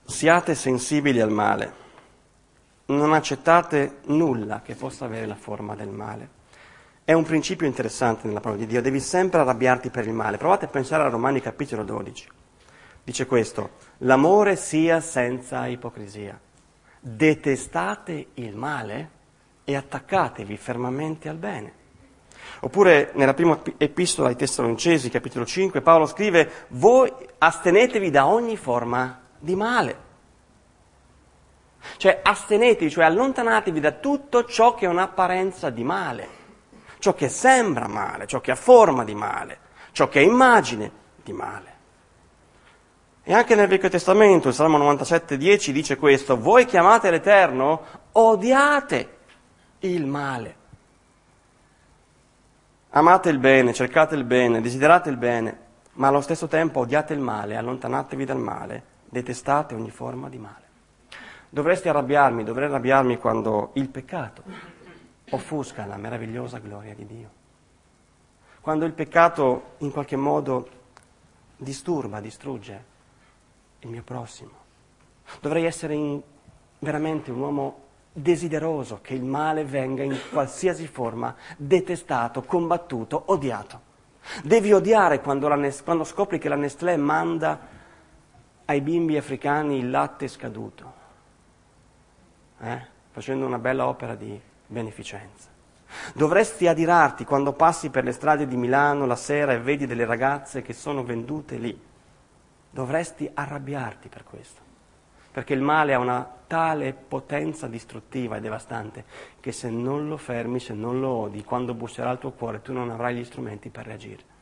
[0.04, 1.86] Siate sensibili al male.
[2.86, 6.36] Non accettate nulla che possa avere la forma del male
[7.08, 10.36] È un principio interessante nella parola di Dio, devi sempre arrabbiarti per il male.
[10.36, 12.28] Provate a pensare a Romani capitolo 12.
[13.02, 16.38] Dice questo, l'amore sia senza ipocrisia.
[17.00, 19.10] Detestate il male
[19.64, 21.72] e attaccatevi fermamente al bene.
[22.60, 29.22] Oppure nella prima epistola ai Tessalonicesi, capitolo 5, Paolo scrive, voi astenetevi da ogni forma
[29.40, 29.98] di male.
[31.96, 36.37] Cioè astenetevi, cioè allontanatevi da tutto ciò che è un'apparenza di male,
[37.00, 39.60] ciò che sembra male, ciò che ha forma di male,
[39.92, 40.92] ciò che è immagine
[41.24, 41.76] di male.
[43.24, 47.82] E anche nel Vecchio Testamento, il Salmo 97,10 dice questo, voi chiamate l'Eterno,
[48.14, 49.18] odiate
[49.80, 50.56] il male.
[52.92, 55.60] Amate il bene, cercate il bene, desiderate il bene,
[55.94, 60.66] ma allo stesso tempo odiate il male, allontanatevi dal male, detestate ogni forma di male.
[61.50, 64.77] Dovresti arrabbiarmi, dovrei arrabbiarmi quando il peccato
[65.30, 67.30] offusca la meravigliosa gloria di Dio.
[68.62, 70.70] Quando il peccato in qualche modo
[71.58, 72.84] disturba, distrugge
[73.80, 74.52] il mio prossimo.
[75.40, 76.22] Dovrei essere in,
[76.80, 83.86] veramente un uomo desideroso che il male venga in qualsiasi forma detestato, combattuto, odiato.
[84.44, 87.76] Devi odiare quando, Nest- quando scopri che la Nestlé manda
[88.66, 90.94] ai bimbi africani il latte scaduto,
[92.60, 92.86] eh?
[93.12, 95.50] facendo una bella opera di beneficenza.
[96.14, 100.62] Dovresti adirarti quando passi per le strade di Milano la sera e vedi delle ragazze
[100.62, 101.86] che sono vendute lì
[102.78, 104.62] dovresti arrabbiarti per questo,
[105.32, 109.04] perché il male ha una tale potenza distruttiva e devastante
[109.40, 112.74] che se non lo fermi, se non lo odi, quando busserà il tuo cuore tu
[112.74, 114.36] non avrai gli strumenti per reagire.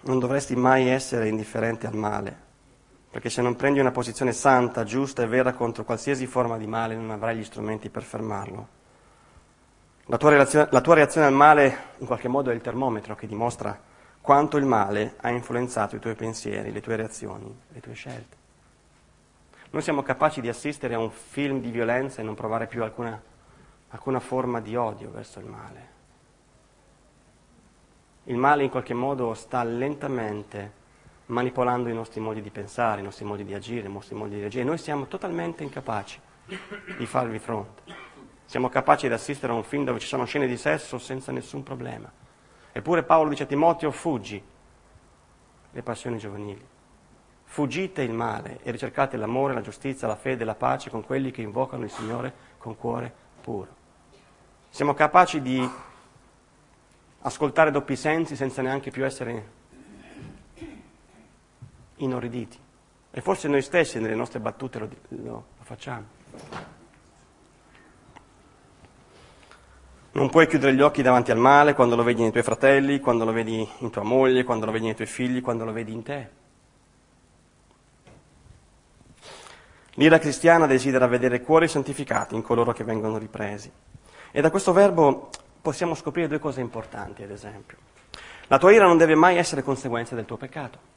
[0.00, 2.36] Non dovresti mai essere indifferente al male,
[3.10, 6.94] perché se non prendi una posizione santa, giusta e vera contro qualsiasi forma di male
[6.94, 8.68] non avrai gli strumenti per fermarlo.
[10.06, 13.78] La tua, la tua reazione al male in qualche modo è il termometro che dimostra
[14.20, 18.36] quanto il male ha influenzato i tuoi pensieri, le tue reazioni, le tue scelte.
[19.70, 23.20] Noi siamo capaci di assistere a un film di violenza e non provare più alcuna,
[23.90, 25.88] alcuna forma di odio verso il male.
[28.24, 30.72] Il male in qualche modo sta lentamente
[31.26, 34.40] manipolando i nostri modi di pensare, i nostri modi di agire, i nostri modi di
[34.40, 34.64] reagire.
[34.64, 36.20] Noi siamo totalmente incapaci
[36.96, 37.82] di farvi fronte.
[38.44, 41.62] Siamo capaci di assistere a un film dove ci sono scene di sesso senza nessun
[41.64, 42.24] problema
[42.76, 44.42] Eppure Paolo dice a Timoteo, fuggi
[45.70, 46.62] le passioni giovanili.
[47.44, 51.40] Fuggite il male e ricercate l'amore, la giustizia, la fede, la pace con quelli che
[51.40, 53.10] invocano il Signore con cuore
[53.40, 53.68] puro.
[54.68, 55.66] Siamo capaci di
[57.22, 59.52] ascoltare doppi sensi senza neanche più essere
[61.96, 62.58] inorriditi.
[63.10, 66.04] E forse noi stessi nelle nostre battute lo, lo, lo facciamo.
[70.12, 73.24] Non puoi chiudere gli occhi davanti al male quando lo vedi nei tuoi fratelli, quando
[73.24, 76.02] lo vedi in tua moglie, quando lo vedi nei tuoi figli, quando lo vedi in
[76.02, 76.30] te.
[79.94, 83.70] L'ira cristiana desidera vedere cuori santificati in coloro che vengono ripresi.
[84.30, 85.30] E da questo verbo
[85.60, 87.76] possiamo scoprire due cose importanti, ad esempio.
[88.48, 90.94] La tua ira non deve mai essere conseguenza del tuo peccato.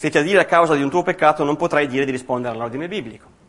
[0.00, 2.88] Se ti adiri a causa di un tuo peccato non potrai dire di rispondere all'ordine
[2.88, 3.40] biblico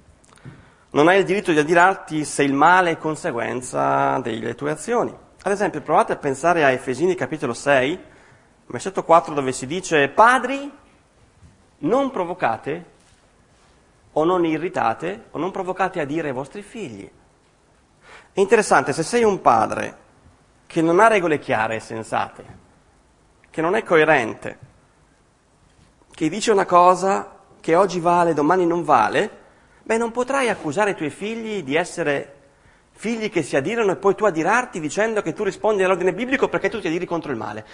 [0.91, 5.15] non hai il diritto di adirarti se il male è conseguenza delle tue azioni.
[5.43, 7.99] Ad esempio, provate a pensare a Efesini capitolo 6,
[8.67, 10.69] versetto 4, dove si dice, padri,
[11.79, 12.85] non provocate
[14.11, 17.09] o non irritate o non provocate a dire ai vostri figli.
[18.33, 19.97] È interessante, se sei un padre
[20.67, 22.57] che non ha regole chiare e sensate,
[23.49, 24.69] che non è coerente,
[26.21, 29.27] che dice una cosa che oggi vale, domani non vale,
[29.81, 32.33] beh non potrai accusare i tuoi figli di essere
[32.91, 36.69] figli che si adirano e poi tu adirarti dicendo che tu rispondi all'ordine biblico perché
[36.69, 37.65] tu ti adiri contro il male.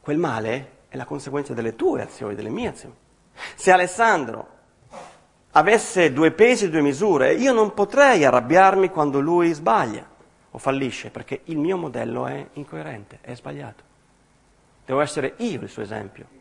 [0.00, 2.94] Quel male è la conseguenza delle tue azioni, delle mie azioni.
[3.54, 4.48] Se Alessandro
[5.50, 10.08] avesse due pesi e due misure, io non potrei arrabbiarmi quando lui sbaglia
[10.52, 13.82] o fallisce, perché il mio modello è incoerente, è sbagliato.
[14.86, 16.37] Devo essere io il suo esempio.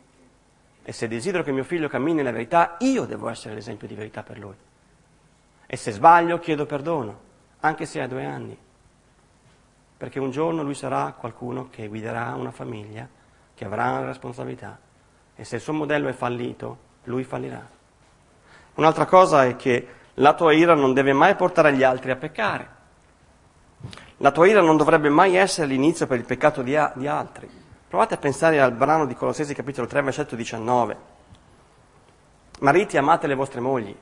[0.87, 4.23] E se desidero che mio figlio cammini nella verità, io devo essere l'esempio di verità
[4.23, 4.55] per lui.
[5.65, 7.19] E se sbaglio chiedo perdono,
[7.59, 8.57] anche se ha due anni,
[9.97, 13.05] perché un giorno lui sarà qualcuno che guiderà una famiglia,
[13.53, 14.79] che avrà una responsabilità.
[15.35, 17.67] E se il suo modello è fallito, lui fallirà.
[18.75, 22.69] Un'altra cosa è che la tua ira non deve mai portare gli altri a peccare.
[24.19, 27.56] La tua ira non dovrebbe mai essere l'inizio per il peccato di, a- di altri.
[27.87, 30.97] Provate a pensare al brano di Colossesi capitolo 3, versetto 19.
[32.59, 33.95] Mariti, amate le vostre mogli,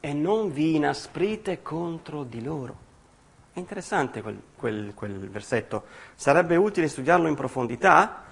[0.00, 2.86] e non vi inasprite contro di loro.
[3.52, 5.84] È interessante quel, quel, quel versetto.
[6.14, 8.22] Sarebbe utile studiarlo in profondità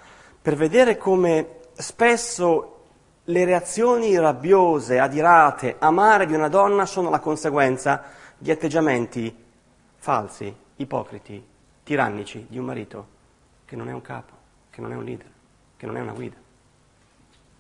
[0.41, 2.85] per vedere come spesso
[3.25, 8.03] le reazioni rabbiose, adirate, amare di una donna sono la conseguenza
[8.39, 9.45] di atteggiamenti
[9.97, 11.45] falsi, ipocriti,
[11.83, 13.09] tirannici di un marito
[13.67, 14.36] che non è un capo,
[14.77, 15.31] che non è un leader,
[15.75, 16.37] che non è una guida.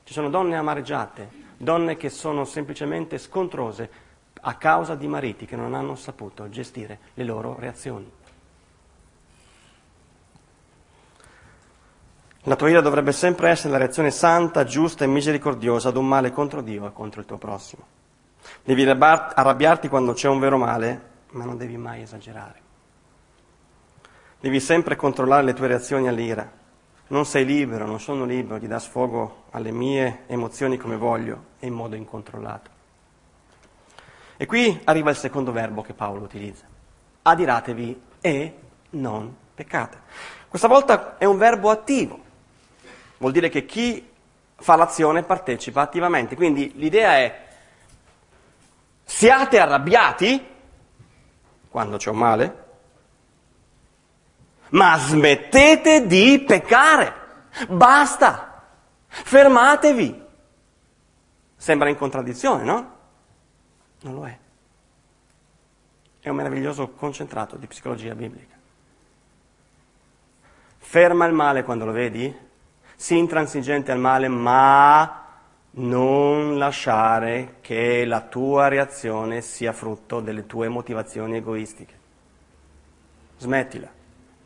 [0.05, 3.89] Ci sono donne amareggiate, donne che sono semplicemente scontrose
[4.39, 8.13] a causa di mariti che non hanno saputo gestire le loro reazioni.
[12.43, 16.33] La tua ira dovrebbe sempre essere la reazione santa, giusta e misericordiosa ad un male
[16.33, 17.83] contro Dio e contro il tuo prossimo.
[18.63, 21.01] Devi arrabbiarti quando c'è un vero male,
[21.31, 22.61] ma non devi mai esagerare.
[24.39, 26.65] Devi sempre controllare le tue reazioni all'ira.
[27.09, 31.67] Non sei libero, non sono libero di dar sfogo alle mie emozioni come voglio e
[31.69, 32.71] in modo incontrollato.
[34.37, 36.65] E qui arriva il secondo verbo che Paolo utilizza.
[37.23, 38.59] Adiratevi e
[38.91, 39.99] non peccate.
[40.49, 42.19] Questa volta è un verbo attivo.
[43.19, 44.11] Vuol dire che chi
[44.57, 46.35] fa l'azione partecipa attivamente.
[46.35, 47.45] Quindi l'idea è
[49.05, 50.45] siate arrabbiati
[51.69, 52.66] quando c'è un male,
[54.71, 57.15] ma smettete di peccare.
[57.69, 58.63] Basta.
[59.07, 60.25] Fermatevi.
[61.57, 62.95] Sembra in contraddizione, no?
[64.03, 64.39] Non lo è.
[66.21, 68.55] È un meraviglioso concentrato di psicologia biblica.
[70.79, 72.35] Ferma il male quando lo vedi,
[72.95, 75.25] sii intransigente al male, ma
[75.79, 81.99] non lasciare che la tua reazione sia frutto delle tue motivazioni egoistiche.
[83.39, 83.96] Smettila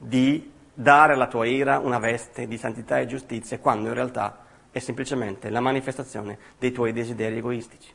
[0.02, 4.78] di dare alla tua ira una veste di santità e giustizia quando in realtà è
[4.78, 7.92] semplicemente la manifestazione dei tuoi desideri egoistici,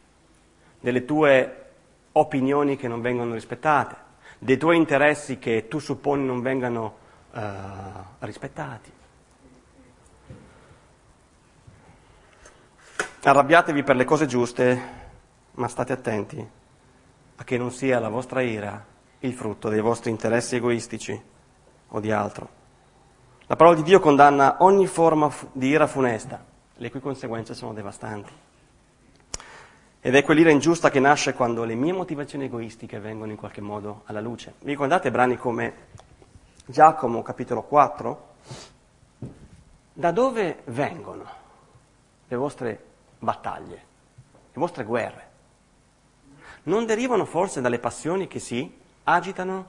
[0.80, 1.64] delle tue
[2.12, 3.96] opinioni che non vengono rispettate,
[4.38, 6.98] dei tuoi interessi che tu supponi non vengano
[7.32, 7.40] uh,
[8.20, 8.92] rispettati.
[13.24, 14.80] Arrabbiatevi per le cose giuste,
[15.54, 16.48] ma state attenti
[17.38, 18.86] a che non sia la vostra ira
[19.20, 21.34] il frutto dei vostri interessi egoistici
[21.90, 22.50] o di altro.
[23.48, 26.44] La parola di Dio condanna ogni forma di ira funesta,
[26.76, 28.32] le cui conseguenze sono devastanti.
[30.02, 34.02] Ed è quell'ira ingiusta che nasce quando le mie motivazioni egoistiche vengono in qualche modo
[34.06, 34.54] alla luce.
[34.60, 35.74] Vi ricordate brani come
[36.66, 38.28] Giacomo capitolo 4?
[39.94, 41.26] Da dove vengono
[42.28, 42.84] le vostre
[43.20, 45.30] battaglie, le vostre guerre,
[46.64, 49.68] non derivano forse dalle passioni che si agitano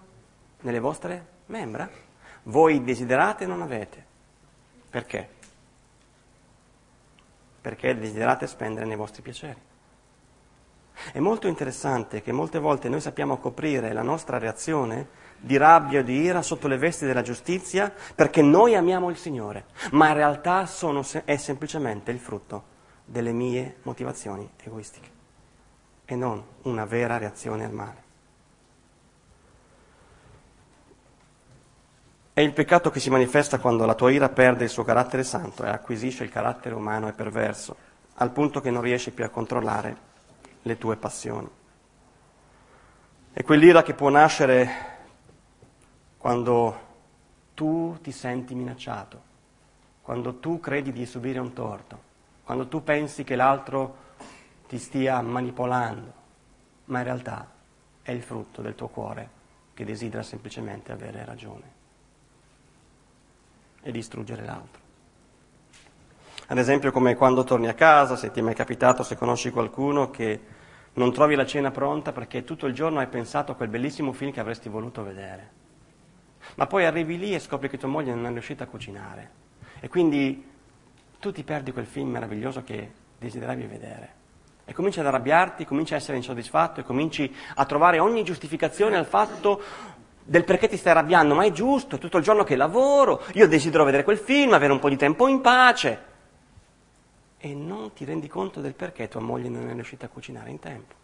[0.61, 2.05] nelle vostre membra?
[2.49, 4.05] Voi desiderate e non avete.
[4.89, 5.29] Perché?
[7.61, 9.61] Perché desiderate spendere nei vostri piaceri.
[11.13, 16.03] È molto interessante che molte volte noi sappiamo coprire la nostra reazione di rabbia o
[16.03, 20.67] di ira sotto le vesti della giustizia perché noi amiamo il Signore, ma in realtà
[20.67, 22.75] sono, è semplicemente il frutto
[23.05, 25.11] delle mie motivazioni egoistiche
[26.05, 28.06] e non una vera reazione al male.
[32.37, 35.65] È il peccato che si manifesta quando la tua ira perde il suo carattere santo
[35.65, 37.75] e acquisisce il carattere umano e perverso,
[38.17, 39.97] al punto che non riesci più a controllare
[40.61, 41.49] le tue passioni.
[43.33, 44.69] È quell'ira che può nascere
[46.19, 46.81] quando
[47.55, 49.23] tu ti senti minacciato,
[50.03, 51.99] quando tu credi di subire un torto,
[52.45, 53.97] quando tu pensi che l'altro
[54.69, 56.13] ti stia manipolando,
[56.85, 57.51] ma in realtà
[58.03, 59.31] è il frutto del tuo cuore
[59.73, 61.76] che desidera semplicemente avere ragione
[63.87, 64.83] e distruggere l'altro.
[66.49, 70.11] Ad esempio come quando torni a casa, se ti è mai capitato, se conosci qualcuno
[70.11, 70.41] che
[70.95, 74.33] non trovi la cena pronta perché tutto il giorno hai pensato a quel bellissimo film
[74.33, 75.51] che avresti voluto vedere.
[76.57, 79.31] Ma poi arrivi lì e scopri che tua moglie non è riuscita a cucinare.
[79.79, 80.45] E quindi
[81.21, 84.15] tu ti perdi quel film meraviglioso che desideravi vedere.
[84.65, 89.07] E cominci ad arrabbiarti, cominci a essere insoddisfatto e cominci a trovare ogni giustificazione al
[89.07, 89.63] fatto
[90.29, 93.47] del perché ti stai arrabbiando, ma è giusto, è tutto il giorno che lavoro, io
[93.47, 96.15] desidero vedere quel film, avere un po' di tempo in pace.
[97.39, 100.59] E non ti rendi conto del perché tua moglie non è riuscita a cucinare in
[100.59, 100.95] tempo.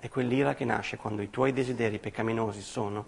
[0.00, 3.04] È quell'ira che nasce quando i tuoi desideri peccaminosi sono,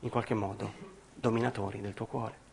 [0.00, 0.72] in qualche modo,
[1.14, 2.48] dominatori del tuo cuore.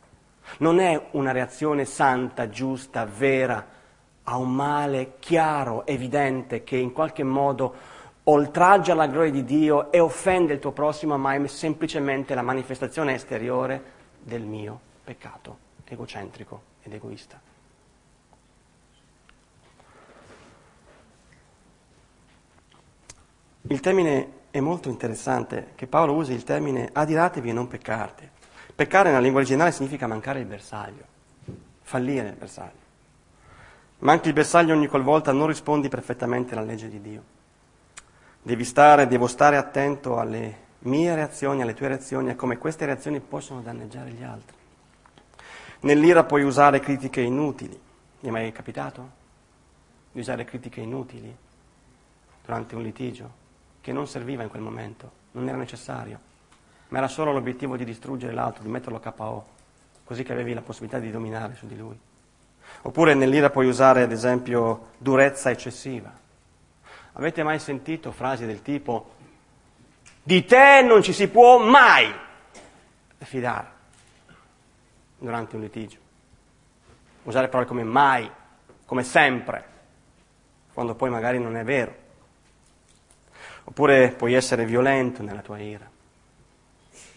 [0.59, 3.65] Non è una reazione santa, giusta, vera
[4.23, 7.95] a un male chiaro, evidente, che in qualche modo
[8.29, 13.13] oltraggia la gloria di Dio e offende il tuo prossimo, ma è semplicemente la manifestazione
[13.13, 17.39] esteriore del mio peccato egocentrico ed egoista.
[23.69, 28.31] Il termine è molto interessante che Paolo usi il termine adiratevi e non peccate.
[28.75, 31.03] Peccare nella lingua originale significa mancare il bersaglio,
[31.81, 32.85] fallire nel bersaglio.
[33.99, 37.35] Manchi il bersaglio ogni qualvolta non rispondi perfettamente alla legge di Dio.
[38.47, 43.19] Devi stare, devo stare attento alle mie reazioni, alle tue reazioni, a come queste reazioni
[43.19, 44.55] possono danneggiare gli altri.
[45.81, 47.77] Nell'ira puoi usare critiche inutili.
[48.21, 49.09] Mi è mai capitato
[50.13, 51.35] di usare critiche inutili
[52.45, 53.29] durante un litigio
[53.81, 56.17] che non serviva in quel momento, non era necessario,
[56.87, 59.45] ma era solo l'obiettivo di distruggere l'altro, di metterlo a KO,
[60.05, 61.99] così che avevi la possibilità di dominare su di lui.
[62.83, 66.25] Oppure nell'ira puoi usare ad esempio durezza eccessiva.
[67.19, 69.15] Avete mai sentito frasi del tipo
[70.21, 72.13] di te non ci si può mai
[73.17, 73.71] fidare
[75.17, 75.97] durante un litigio?
[77.23, 78.29] Usare parole come mai,
[78.85, 79.65] come sempre,
[80.73, 81.95] quando poi magari non è vero.
[83.63, 85.89] Oppure puoi essere violento nella tua ira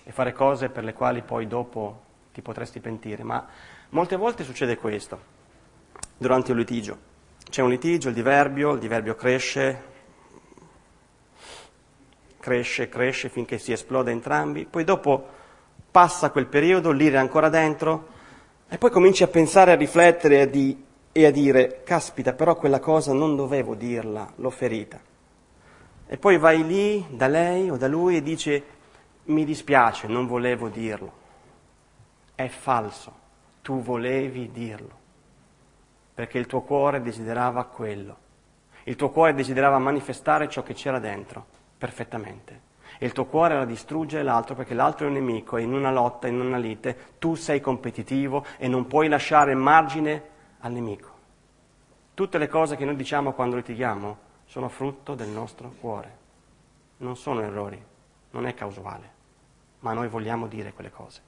[0.02, 3.22] e fare cose per le quali poi dopo ti potresti pentire.
[3.22, 3.46] Ma
[3.90, 5.20] molte volte succede questo
[6.16, 7.08] durante un litigio.
[7.50, 9.88] C'è un litigio, il diverbio, il diverbio cresce,
[12.40, 15.38] cresce, cresce finché si esplode entrambi, poi dopo
[15.90, 18.18] passa quel periodo, l'ira è ancora dentro
[18.68, 22.80] e poi cominci a pensare, a riflettere a, di, e a dire, caspita, però quella
[22.80, 25.00] cosa non dovevo dirla, l'ho ferita.
[26.06, 28.64] E poi vai lì da lei o da lui e dice
[29.24, 31.12] mi dispiace, non volevo dirlo.
[32.34, 33.12] È falso,
[33.62, 34.98] tu volevi dirlo,
[36.14, 38.16] perché il tuo cuore desiderava quello.
[38.84, 41.46] Il tuo cuore desiderava manifestare ciò che c'era dentro,
[41.80, 42.68] perfettamente.
[42.98, 45.90] E il tuo cuore era distruggere l'altro perché l'altro è un nemico e in una
[45.90, 50.22] lotta, in una lite, tu sei competitivo e non puoi lasciare margine
[50.60, 51.08] al nemico.
[52.12, 56.18] Tutte le cose che noi diciamo quando litighiamo sono frutto del nostro cuore,
[56.98, 57.82] non sono errori,
[58.32, 59.10] non è casuale,
[59.78, 61.22] ma noi vogliamo dire quelle cose.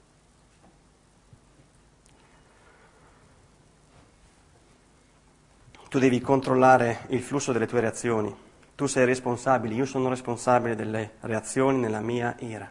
[5.88, 8.34] Tu devi controllare il flusso delle tue reazioni,
[8.74, 12.70] tu sei responsabile, io sono responsabile delle reazioni nella mia ira.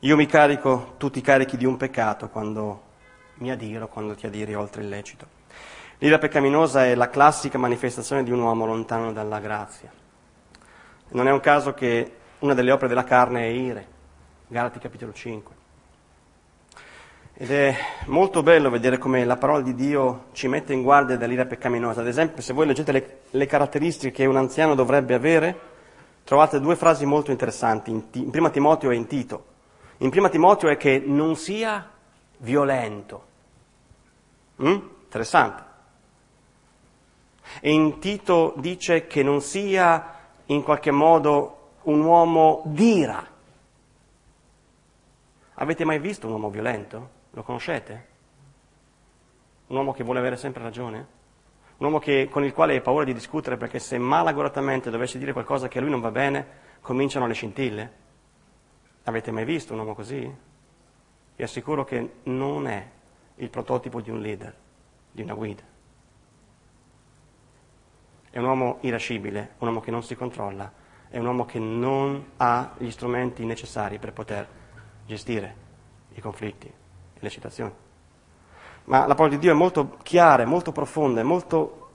[0.00, 2.82] Io mi carico, tu ti carichi di un peccato quando
[3.34, 5.38] mi adiro, quando ti adiri oltre il lecito.
[5.98, 9.92] L'ira peccaminosa è la classica manifestazione di un uomo lontano dalla grazia.
[11.08, 13.86] Non è un caso che una delle opere della carne è ire,
[14.46, 15.59] Galati capitolo 5.
[17.42, 17.74] Ed è
[18.08, 22.02] molto bello vedere come la parola di Dio ci mette in guardia dall'ira peccaminosa.
[22.02, 25.58] Ad esempio, se voi leggete le, le caratteristiche che un anziano dovrebbe avere,
[26.22, 29.44] trovate due frasi molto interessanti, in, in Prima Timoteo e in Tito.
[29.98, 31.88] In Prima Timoteo è che non sia
[32.36, 33.24] violento.
[34.62, 34.78] Mm?
[35.04, 35.62] Interessante.
[37.60, 40.14] E in Tito dice che non sia
[40.44, 43.26] in qualche modo un uomo d'ira.
[45.54, 47.18] Avete mai visto un uomo violento?
[47.30, 48.08] Lo conoscete?
[49.68, 51.18] Un uomo che vuole avere sempre ragione?
[51.76, 55.32] Un uomo che, con il quale hai paura di discutere perché se malagoratamente dovessi dire
[55.32, 56.46] qualcosa che a lui non va bene,
[56.80, 57.92] cominciano le scintille?
[59.04, 60.36] Avete mai visto un uomo così?
[61.36, 62.90] Vi assicuro che non è
[63.36, 64.54] il prototipo di un leader,
[65.12, 65.62] di una guida.
[68.28, 70.70] È un uomo irascibile, un uomo che non si controlla,
[71.08, 74.48] è un uomo che non ha gli strumenti necessari per poter
[75.06, 75.68] gestire
[76.12, 76.79] i conflitti
[77.20, 77.72] le situazioni.
[78.84, 81.90] Ma la parola di Dio è molto chiara, molto profonda, molto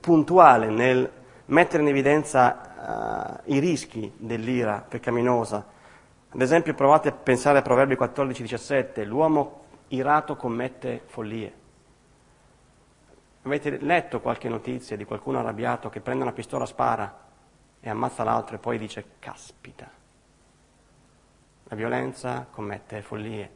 [0.00, 1.10] puntuale nel
[1.46, 5.74] mettere in evidenza uh, i rischi dell'ira peccaminosa.
[6.28, 11.64] Ad esempio provate a pensare a Proverbi 14-17, l'uomo irato commette follie.
[13.42, 17.24] Avete letto qualche notizia di qualcuno arrabbiato che prende una pistola, spara
[17.80, 19.88] e ammazza l'altro e poi dice caspita.
[21.64, 23.55] La violenza commette follie.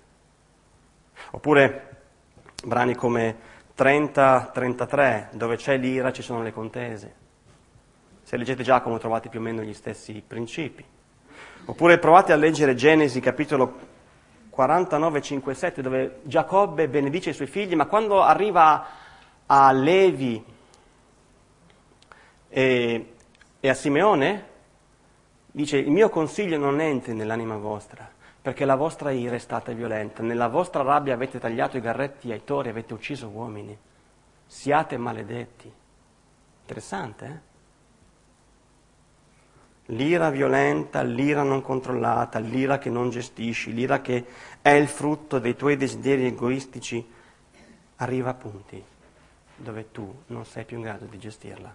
[1.33, 1.89] Oppure
[2.65, 3.37] brani come
[3.77, 7.15] 30-33, dove c'è l'ira ci sono le contese.
[8.23, 10.85] Se leggete Giacomo trovate più o meno gli stessi principi.
[11.65, 13.89] Oppure provate a leggere Genesi capitolo
[14.51, 18.87] 49, 5, 7, dove Giacobbe benedice i suoi figli, ma quando arriva
[19.47, 20.45] a Levi
[22.49, 23.13] e,
[23.59, 24.47] e a Simeone,
[25.47, 28.09] dice il mio consiglio non entri nell'anima vostra,
[28.43, 32.45] perché la vostra ira è stata violenta, nella vostra rabbia avete tagliato i garretti ai
[32.45, 33.77] tori, avete ucciso uomini,
[34.47, 35.73] siate maledetti.
[36.63, 37.49] Interessante, eh?
[39.93, 44.25] L'ira violenta, l'ira non controllata, l'ira che non gestisci, l'ira che
[44.63, 47.05] è il frutto dei tuoi desideri egoistici,
[47.97, 48.83] arriva a punti
[49.57, 51.75] dove tu non sei più in grado di gestirla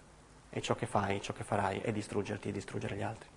[0.49, 3.27] e ciò che fai, ciò che farai è distruggerti e distruggere gli altri.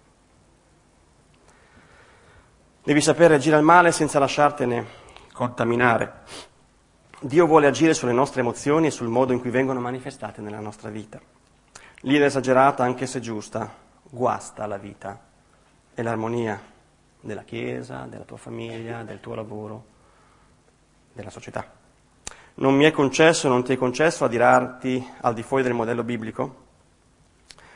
[2.89, 4.86] Devi sapere agire al male senza lasciartene
[5.34, 6.22] contaminare.
[7.20, 10.89] Dio vuole agire sulle nostre emozioni e sul modo in cui vengono manifestate nella nostra
[10.89, 11.20] vita.
[12.01, 13.70] L'ira esagerata, anche se giusta,
[14.09, 15.20] guasta la vita
[15.93, 16.59] e l'armonia
[17.20, 19.84] della Chiesa, della tua famiglia, del tuo lavoro,
[21.12, 21.70] della società.
[22.55, 26.64] Non mi è concesso, non ti è concesso adirarti al di fuori del modello biblico?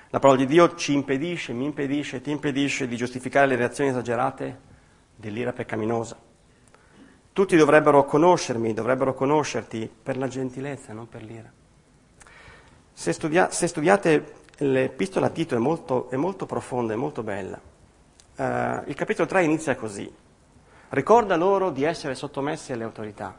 [0.09, 4.71] La parola di Dio ci impedisce, mi impedisce, ti impedisce di giustificare le reazioni esagerate
[5.15, 6.17] dell'ira peccaminosa.
[7.33, 11.51] Tutti dovrebbero conoscermi, dovrebbero conoscerti per la gentilezza, non per l'ira.
[12.93, 17.59] Se, studia- se studiate l'epistola a Tito è molto, è molto profonda, è molto bella.
[18.37, 20.13] Uh, il capitolo 3 inizia così.
[20.91, 23.35] Ricorda loro di essere sottomessi alle autorità,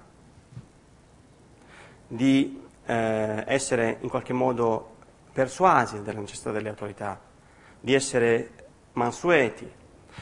[2.08, 4.96] di eh, essere in qualche modo
[5.32, 7.20] persuasi della necessità delle autorità,
[7.80, 8.50] di essere
[8.94, 9.72] mansueti.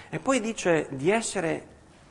[0.10, 1.68] E poi dice di essere,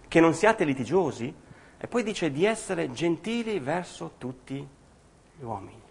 [0.09, 1.35] che non siate litigiosi,
[1.79, 5.83] e poi dice di essere gentili verso tutti gli uomini.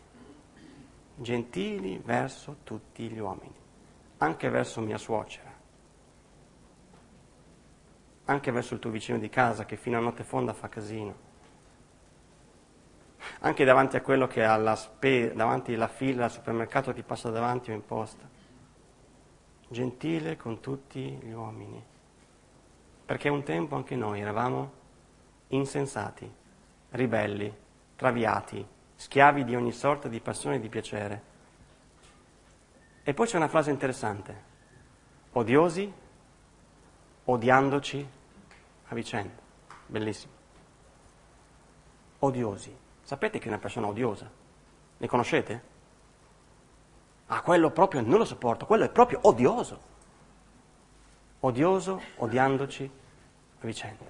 [1.15, 3.55] Gentili verso tutti gli uomini,
[4.17, 5.51] anche verso mia suocera,
[8.25, 11.27] anche verso il tuo vicino di casa che fino a notte fonda fa casino
[13.39, 17.71] anche davanti a quello che alla spe- davanti alla fila al supermercato ti passa davanti
[17.71, 18.27] o in posta.
[19.69, 21.81] Gentile con tutti gli uomini.
[23.05, 24.71] Perché un tempo anche noi eravamo
[25.47, 26.29] insensati,
[26.89, 27.55] ribelli,
[27.95, 28.65] traviati,
[28.95, 31.21] schiavi di ogni sorta di passione e di piacere.
[33.03, 34.43] E poi c'è una frase interessante,
[35.31, 35.91] odiosi,
[37.23, 38.07] odiandoci
[38.87, 39.41] a vicenda.
[39.85, 40.33] Bellissimo.
[42.19, 44.29] Odiosi Sapete che è una persona odiosa?
[44.97, 45.68] Ne conoscete?
[47.31, 49.87] Ah, quello proprio non lo sopporto, quello è proprio odioso.
[51.41, 52.89] Odioso, odiandoci
[53.61, 54.03] a vicenda.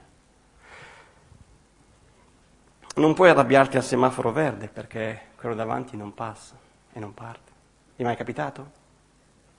[2.96, 6.56] Non puoi arrabbiarti al semaforo verde perché quello davanti non passa
[6.94, 7.52] e non parte.
[7.98, 8.78] Vi è mai capitato?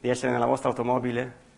[0.00, 1.48] Di essere nella vostra automobile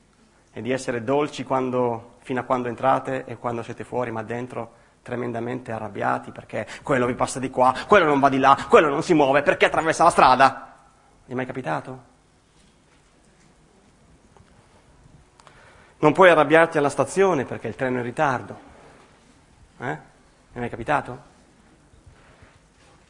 [0.52, 4.80] e di essere dolci quando, fino a quando entrate e quando siete fuori, ma dentro
[5.02, 9.04] tremendamente arrabbiati perché quello vi passa di qua, quello non va di là, quello non
[9.04, 10.71] si muove, perché attraversa la strada?
[11.24, 12.10] È mai capitato?
[15.98, 18.58] Non puoi arrabbiarti alla stazione perché il treno è in ritardo.
[19.78, 19.98] Eh?
[20.52, 21.30] È mai capitato?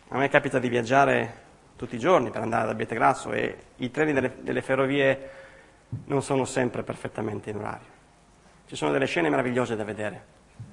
[0.08, 1.40] A me capita di viaggiare
[1.76, 5.30] tutti i giorni per andare da Bietegrasso e i treni delle, delle ferrovie
[6.04, 7.88] non sono sempre perfettamente in orario.
[8.66, 10.24] Ci sono delle scene meravigliose da vedere.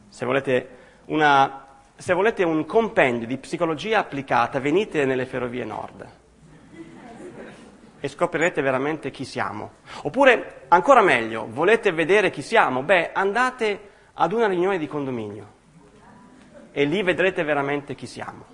[0.09, 0.69] Se volete
[1.05, 6.18] una, se volete un compendio di psicologia applicata, venite nelle ferrovie nord
[7.99, 9.71] e scoprirete veramente chi siamo.
[10.03, 12.83] Oppure, ancora meglio, volete vedere chi siamo?
[12.83, 15.57] Beh, andate ad una riunione di condominio
[16.71, 18.45] e lì vedrete veramente chi siamo,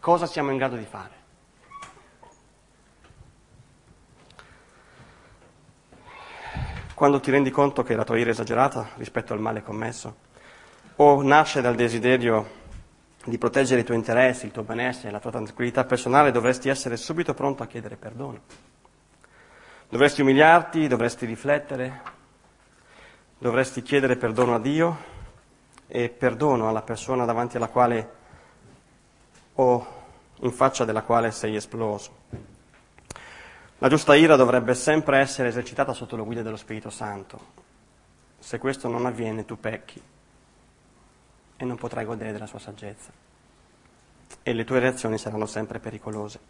[0.00, 1.22] cosa siamo in grado di fare.
[6.94, 10.16] Quando ti rendi conto che la tua ira è esagerata rispetto al male commesso,
[10.96, 12.62] o nasce dal desiderio
[13.24, 17.32] di proteggere i tuoi interessi, il tuo benessere, la tua tranquillità personale, dovresti essere subito
[17.32, 18.40] pronto a chiedere perdono.
[19.88, 22.02] Dovresti umiliarti, dovresti riflettere,
[23.38, 25.12] dovresti chiedere perdono a Dio
[25.86, 28.10] e perdono alla persona davanti alla quale
[29.54, 29.86] o
[30.40, 32.22] in faccia della quale sei esploso.
[33.78, 37.62] La giusta ira dovrebbe sempre essere esercitata sotto la guida dello Spirito Santo.
[38.38, 40.02] Se questo non avviene, tu pecchi
[41.56, 43.10] e non potrai godere della sua saggezza.
[44.42, 46.40] E le tue reazioni saranno sempre pericolose.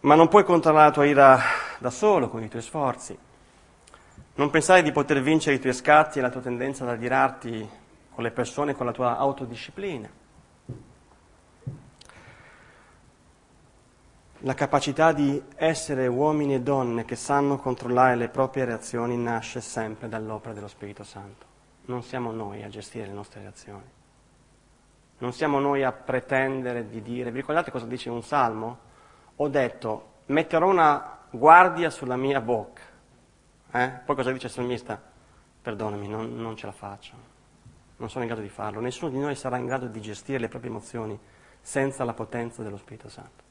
[0.00, 1.40] Ma non puoi controllare la tua ira
[1.78, 3.18] da solo, con i tuoi sforzi.
[4.34, 7.68] Non pensare di poter vincere i tuoi scatti e la tua tendenza ad adirarti
[8.10, 10.08] con le persone con la tua autodisciplina.
[14.40, 20.08] La capacità di essere uomini e donne che sanno controllare le proprie reazioni nasce sempre
[20.08, 21.45] dall'opera dello Spirito Santo
[21.86, 23.94] non siamo noi a gestire le nostre reazioni.
[25.18, 28.78] Non siamo noi a pretendere di dire, vi ricordate cosa dice un salmo?
[29.36, 32.82] Ho detto, metterò una guardia sulla mia bocca.
[33.72, 33.88] Eh?
[34.04, 35.00] Poi cosa dice il salmista?
[35.62, 37.14] Perdonami, non, non ce la faccio,
[37.96, 38.80] non sono in grado di farlo.
[38.80, 41.18] Nessuno di noi sarà in grado di gestire le proprie emozioni
[41.60, 43.44] senza la potenza dello Spirito Santo.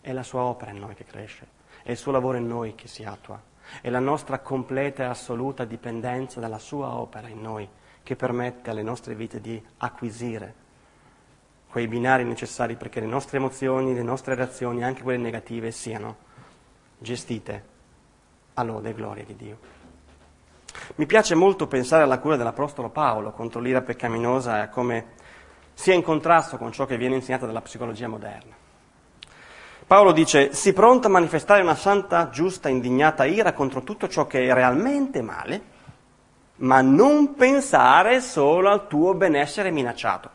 [0.00, 1.48] È la sua opera in noi che cresce,
[1.82, 5.64] è il suo lavoro in noi che si attua è la nostra completa e assoluta
[5.64, 7.68] dipendenza dalla sua opera in noi
[8.02, 10.62] che permette alle nostre vite di acquisire
[11.68, 16.16] quei binari necessari perché le nostre emozioni, le nostre reazioni, anche quelle negative, siano
[16.98, 17.64] gestite
[18.54, 19.58] a lode e gloria di Dio.
[20.96, 25.06] Mi piace molto pensare alla cura dell'Apostolo Paolo contro l'ira peccaminosa e a come
[25.72, 28.63] sia in contrasto con ciò che viene insegnato dalla psicologia moderna.
[29.86, 34.46] Paolo dice, sii pronto a manifestare una santa, giusta, indignata ira contro tutto ciò che
[34.46, 35.62] è realmente male,
[36.56, 40.30] ma non pensare solo al tuo benessere minacciato.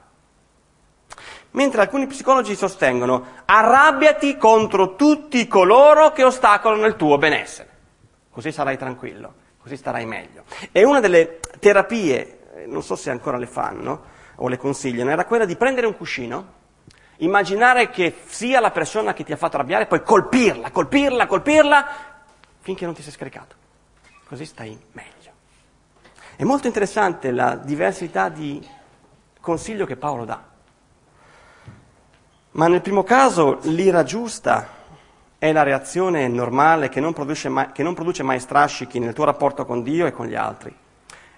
[1.52, 7.70] Mentre alcuni psicologi sostengono, arrabbiati contro tutti coloro che ostacolano il tuo benessere,
[8.30, 10.44] così sarai tranquillo, così starai meglio.
[10.72, 14.04] E una delle terapie, non so se ancora le fanno
[14.36, 16.58] o le consigliano, era quella di prendere un cuscino,
[17.20, 21.88] immaginare che sia la persona che ti ha fatto arrabbiare, poi colpirla, colpirla, colpirla,
[22.60, 23.56] finché non ti sei scaricato.
[24.28, 25.32] Così stai meglio.
[26.36, 28.66] È molto interessante la diversità di
[29.42, 30.42] consiglio che Paolo dà.
[32.52, 34.78] Ma nel primo caso l'ira giusta
[35.38, 37.14] è la reazione normale che non,
[37.48, 40.76] mai, che non produce mai strascichi nel tuo rapporto con Dio e con gli altri.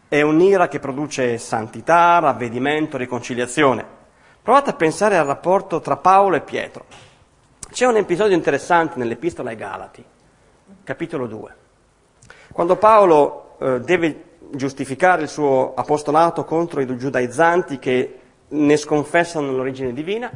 [0.08, 4.01] È un'ira che produce santità, ravvedimento, riconciliazione.
[4.44, 6.86] Provate a pensare al rapporto tra Paolo e Pietro.
[7.72, 10.04] C'è un episodio interessante nell'Epistola ai Galati,
[10.84, 11.56] capitolo 2.
[12.52, 14.24] Quando Paolo eh, deve
[14.54, 20.32] giustificare il suo apostolato contro i giudaizzanti che ne sconfessano l'origine divina,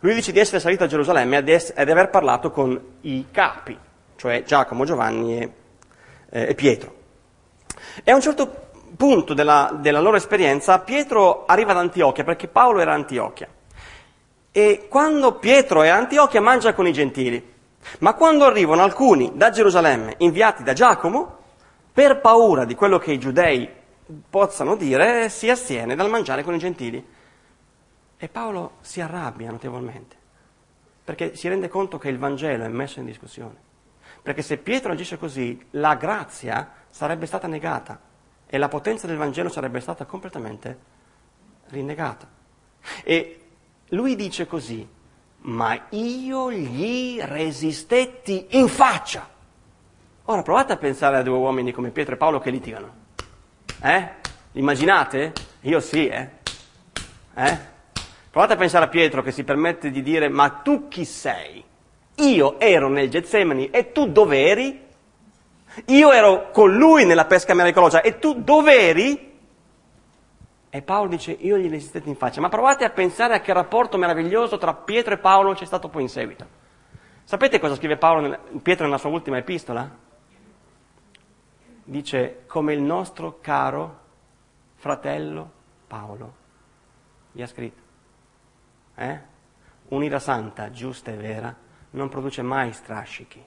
[0.00, 3.78] lui dice di essere salito a Gerusalemme e di aver parlato con i capi,
[4.16, 5.52] cioè Giacomo, Giovanni e,
[6.30, 6.94] eh, e Pietro.
[8.02, 12.80] E a un certo punto della, della loro esperienza Pietro arriva ad Antiochia perché Paolo
[12.80, 13.48] era a Antiochia.
[14.50, 17.50] E quando Pietro è a Antiochia mangia con i gentili.
[18.00, 21.38] Ma quando arrivano alcuni da Gerusalemme, inviati da Giacomo,
[21.92, 23.68] per paura di quello che i giudei
[24.28, 27.04] possano dire, si astiene dal mangiare con i gentili.
[28.16, 30.16] E Paolo si arrabbia notevolmente,
[31.02, 33.70] perché si rende conto che il Vangelo è messo in discussione.
[34.22, 37.98] Perché se Pietro agisce così, la grazia sarebbe stata negata
[38.54, 40.78] e la potenza del Vangelo sarebbe stata completamente
[41.68, 42.28] rinnegata.
[43.02, 43.40] E
[43.88, 44.86] lui dice così,
[45.38, 49.26] ma io gli resistetti in faccia.
[50.24, 52.94] Ora provate a pensare a due uomini come Pietro e Paolo che litigano.
[53.80, 54.08] Eh?
[54.52, 55.32] Immaginate?
[55.62, 56.28] Io sì, eh?
[57.32, 57.58] Eh?
[58.30, 61.64] Provate a pensare a Pietro che si permette di dire ma tu chi sei?
[62.16, 64.90] Io ero nel Getsemani e tu dove eri?
[65.86, 69.30] Io ero con lui nella pesca miracolosa e tu dove eri?
[70.68, 72.40] E Paolo dice io gli resistetti in faccia.
[72.40, 76.02] Ma provate a pensare a che rapporto meraviglioso tra Pietro e Paolo c'è stato poi
[76.02, 76.60] in seguito.
[77.24, 80.10] Sapete cosa scrive Paolo, Pietro nella sua ultima epistola?
[81.84, 84.00] dice come il nostro caro
[84.76, 85.50] fratello
[85.86, 86.34] Paolo
[87.32, 87.82] gli ha scritto.
[88.94, 89.20] Eh?
[89.88, 91.54] Un'ira santa, giusta e vera,
[91.90, 93.42] non produce mai strascichi,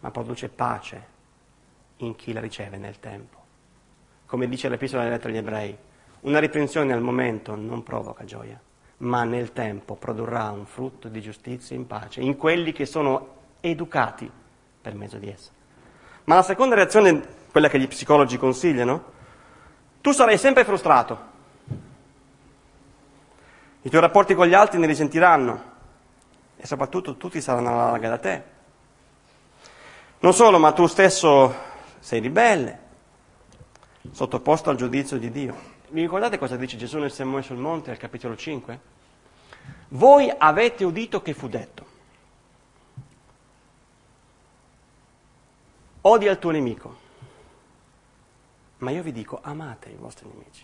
[0.00, 1.12] ma produce pace
[1.98, 3.42] in chi la riceve nel tempo.
[4.26, 5.76] Come dice l'Epistola delle lettere agli ebrei,
[6.20, 8.60] una riprensione al momento non provoca gioia,
[8.98, 14.30] ma nel tempo produrrà un frutto di giustizia in pace in quelli che sono educati
[14.80, 15.50] per mezzo di essa.
[16.24, 19.12] Ma la seconda reazione, quella che gli psicologi consigliano,
[20.00, 21.32] tu sarai sempre frustrato.
[23.82, 25.72] I tuoi rapporti con gli altri ne risentiranno
[26.56, 28.42] e soprattutto tutti saranno alla larga da te.
[30.20, 31.54] Non solo, ma tu stesso
[32.04, 32.78] sei ribelle,
[34.10, 35.56] sottoposto al giudizio di Dio.
[35.88, 38.80] Vi ricordate cosa dice Gesù nel Sermone sul Monte al capitolo 5?
[39.88, 41.86] Voi avete udito che fu detto.
[46.02, 46.96] Odia il tuo nemico.
[48.78, 50.62] Ma io vi dico, amate i vostri nemici.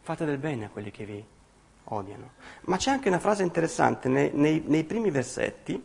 [0.00, 1.24] Fate del bene a quelli che vi
[1.84, 2.32] odiano.
[2.62, 5.80] Ma c'è anche una frase interessante nei, nei, nei primi versetti,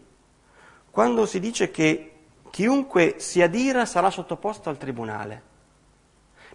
[0.89, 2.16] quando si dice che
[2.57, 5.41] chiunque si adira sarà sottoposto al tribunale.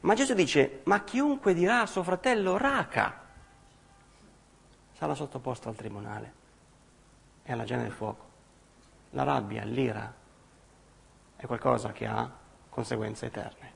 [0.00, 3.20] Ma Gesù dice, ma chiunque dirà a suo fratello raca
[4.94, 6.32] sarà sottoposto al tribunale
[7.44, 8.24] e alla gena del fuoco.
[9.10, 10.12] La rabbia, l'ira,
[11.36, 12.28] è qualcosa che ha
[12.68, 13.72] conseguenze eterne.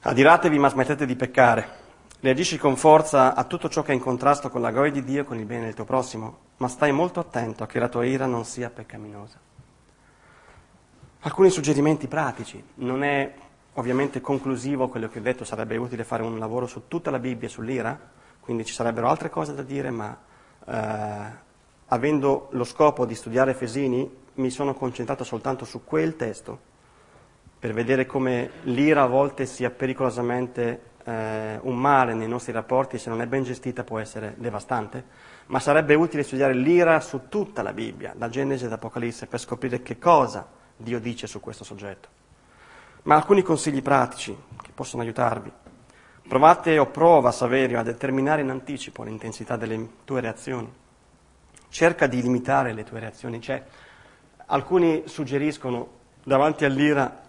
[0.00, 1.79] Adiratevi ma smettete di peccare.
[2.22, 5.22] Reagisci con forza a tutto ciò che è in contrasto con la gloria di Dio
[5.22, 8.04] e con il bene del tuo prossimo, ma stai molto attento a che la tua
[8.04, 9.38] ira non sia peccaminosa.
[11.20, 12.62] Alcuni suggerimenti pratici.
[12.74, 13.32] Non è
[13.72, 17.48] ovviamente conclusivo quello che ho detto, sarebbe utile fare un lavoro su tutta la Bibbia
[17.48, 17.98] sull'ira,
[18.40, 20.18] quindi ci sarebbero altre cose da dire, ma
[20.66, 21.26] eh,
[21.86, 26.58] avendo lo scopo di studiare Efesini, mi sono concentrato soltanto su quel testo,
[27.58, 33.10] per vedere come l'ira a volte sia pericolosamente eh, un male nei nostri rapporti, se
[33.10, 35.04] non è ben gestita può essere devastante,
[35.46, 39.82] ma sarebbe utile studiare l'ira su tutta la Bibbia, da Genesi ad Apocalisse, per scoprire
[39.82, 40.46] che cosa
[40.76, 42.08] Dio dice su questo soggetto.
[43.02, 45.50] Ma alcuni consigli pratici che possono aiutarvi.
[46.28, 50.72] Provate o prova, Saverio, a determinare in anticipo l'intensità delle tue reazioni.
[51.68, 53.40] Cerca di limitare le tue reazioni.
[53.40, 53.64] Cioè,
[54.46, 57.28] alcuni suggeriscono davanti all'ira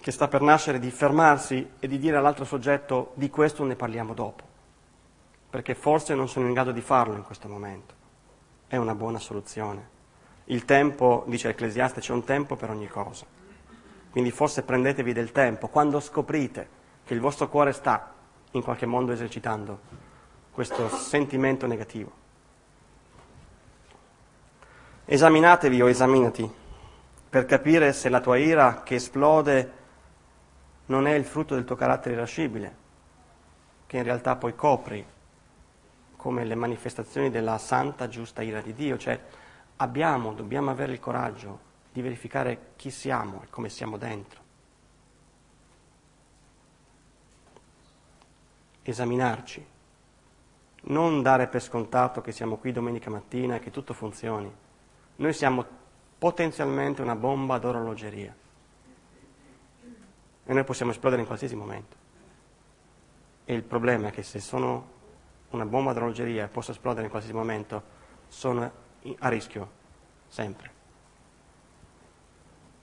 [0.00, 4.14] che sta per nascere di fermarsi e di dire all'altro soggetto di questo ne parliamo
[4.14, 4.44] dopo,
[5.50, 7.94] perché forse non sono in grado di farlo in questo momento.
[8.66, 9.98] È una buona soluzione.
[10.44, 13.26] Il tempo, dice l'Ecclesiaste, c'è un tempo per ogni cosa.
[14.10, 16.68] Quindi forse prendetevi del tempo quando scoprite
[17.04, 18.12] che il vostro cuore sta
[18.52, 19.80] in qualche modo esercitando
[20.50, 22.10] questo sentimento negativo.
[25.04, 26.50] Esaminatevi o esaminati
[27.28, 29.78] per capire se la tua ira che esplode
[30.90, 32.76] non è il frutto del tuo carattere irascibile,
[33.86, 35.04] che in realtà poi copri
[36.16, 39.18] come le manifestazioni della santa, giusta ira di Dio, cioè
[39.76, 44.40] abbiamo, dobbiamo avere il coraggio di verificare chi siamo e come siamo dentro.
[48.82, 49.66] Esaminarci,
[50.82, 54.52] non dare per scontato che siamo qui domenica mattina e che tutto funzioni.
[55.16, 55.64] Noi siamo
[56.18, 58.34] potenzialmente una bomba d'orologeria
[60.44, 61.96] e noi possiamo esplodere in qualsiasi momento.
[63.44, 64.98] E il problema è che se sono
[65.50, 67.82] una bomba d'orologeria e posso esplodere in qualsiasi momento,
[68.28, 68.70] sono
[69.18, 69.70] a rischio,
[70.28, 70.78] sempre.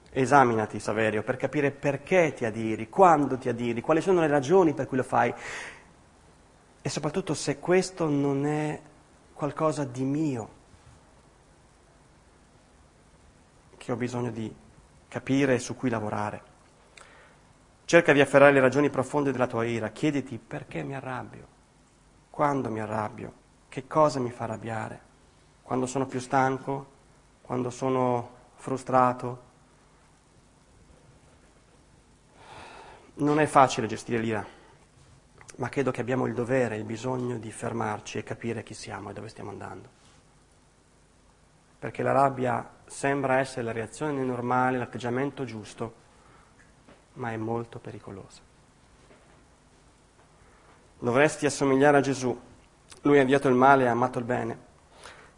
[0.09, 4.87] Esaminati, Saverio, per capire perché ti adiri, quando ti adiri, quali sono le ragioni per
[4.87, 5.33] cui lo fai
[6.87, 8.81] e soprattutto se questo non è
[9.33, 10.49] qualcosa di mio
[13.75, 14.53] che ho bisogno di
[15.09, 16.46] capire e su cui lavorare.
[17.87, 21.47] Cerca di afferrare le ragioni profonde della tua ira, chiediti perché mi arrabbio,
[22.29, 23.33] quando mi arrabbio,
[23.69, 24.99] che cosa mi fa arrabbiare,
[25.61, 26.85] quando sono più stanco,
[27.41, 29.41] quando sono frustrato.
[33.13, 34.45] Non è facile gestire l'ira,
[35.55, 39.13] ma credo che abbiamo il dovere, il bisogno di fermarci e capire chi siamo e
[39.13, 39.89] dove stiamo andando.
[41.79, 46.03] Perché la rabbia sembra essere la reazione normale, l'atteggiamento giusto
[47.17, 48.41] ma è molto pericolosa.
[50.99, 52.39] Dovresti assomigliare a Gesù.
[53.01, 54.65] Lui ha odiato il male e ha amato il bene.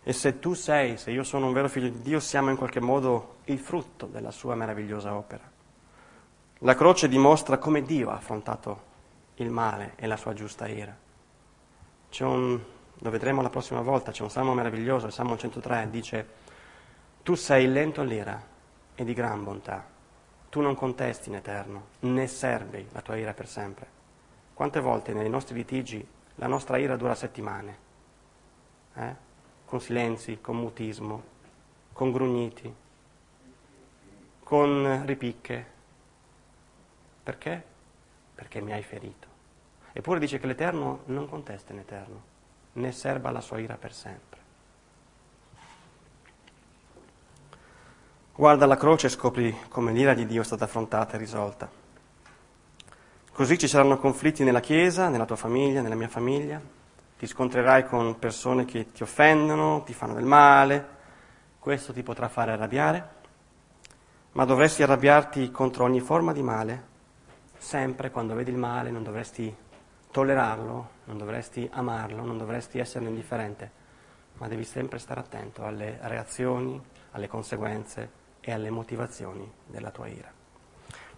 [0.04, 2.80] E se tu sei, se io sono un vero figlio di Dio, siamo in qualche
[2.80, 5.58] modo il frutto della sua meravigliosa opera.
[6.60, 8.88] La croce dimostra come Dio ha affrontato
[9.36, 10.96] il male e la sua giusta ira.
[12.20, 12.60] Un,
[12.94, 16.28] lo vedremo la prossima volta, c'è un salmo meraviglioso, il Salmo 103, dice,
[17.24, 18.42] tu sei lento all'ira
[18.96, 19.98] e di gran bontà
[20.50, 23.98] tu non contesti in eterno, né serbi la tua ira per sempre.
[24.54, 27.78] Quante volte nei nostri litigi la nostra ira dura settimane,
[28.96, 29.16] eh?
[29.66, 31.24] con silenzi, con mutismo,
[31.94, 32.74] con grugniti,
[34.44, 35.66] con ripicche.
[37.22, 37.64] Perché?
[38.34, 39.28] Perché mi hai ferito.
[39.92, 42.22] Eppure dice che l'Eterno non contesta in eterno,
[42.74, 44.29] né serba la sua ira per sempre.
[48.40, 51.70] Guarda la croce e scopri come l'ira di Dio è stata affrontata e risolta.
[53.34, 56.62] Così ci saranno conflitti nella Chiesa, nella tua famiglia, nella mia famiglia.
[57.18, 60.88] Ti scontrerai con persone che ti offendono, ti fanno del male.
[61.60, 63.10] Questo ti potrà fare arrabbiare.
[64.32, 66.84] Ma dovresti arrabbiarti contro ogni forma di male.
[67.58, 69.54] Sempre quando vedi il male non dovresti
[70.12, 73.70] tollerarlo, non dovresti amarlo, non dovresti esserne indifferente,
[74.36, 76.82] ma devi sempre stare attento alle reazioni,
[77.12, 78.19] alle conseguenze
[78.50, 80.32] e alle motivazioni della tua ira.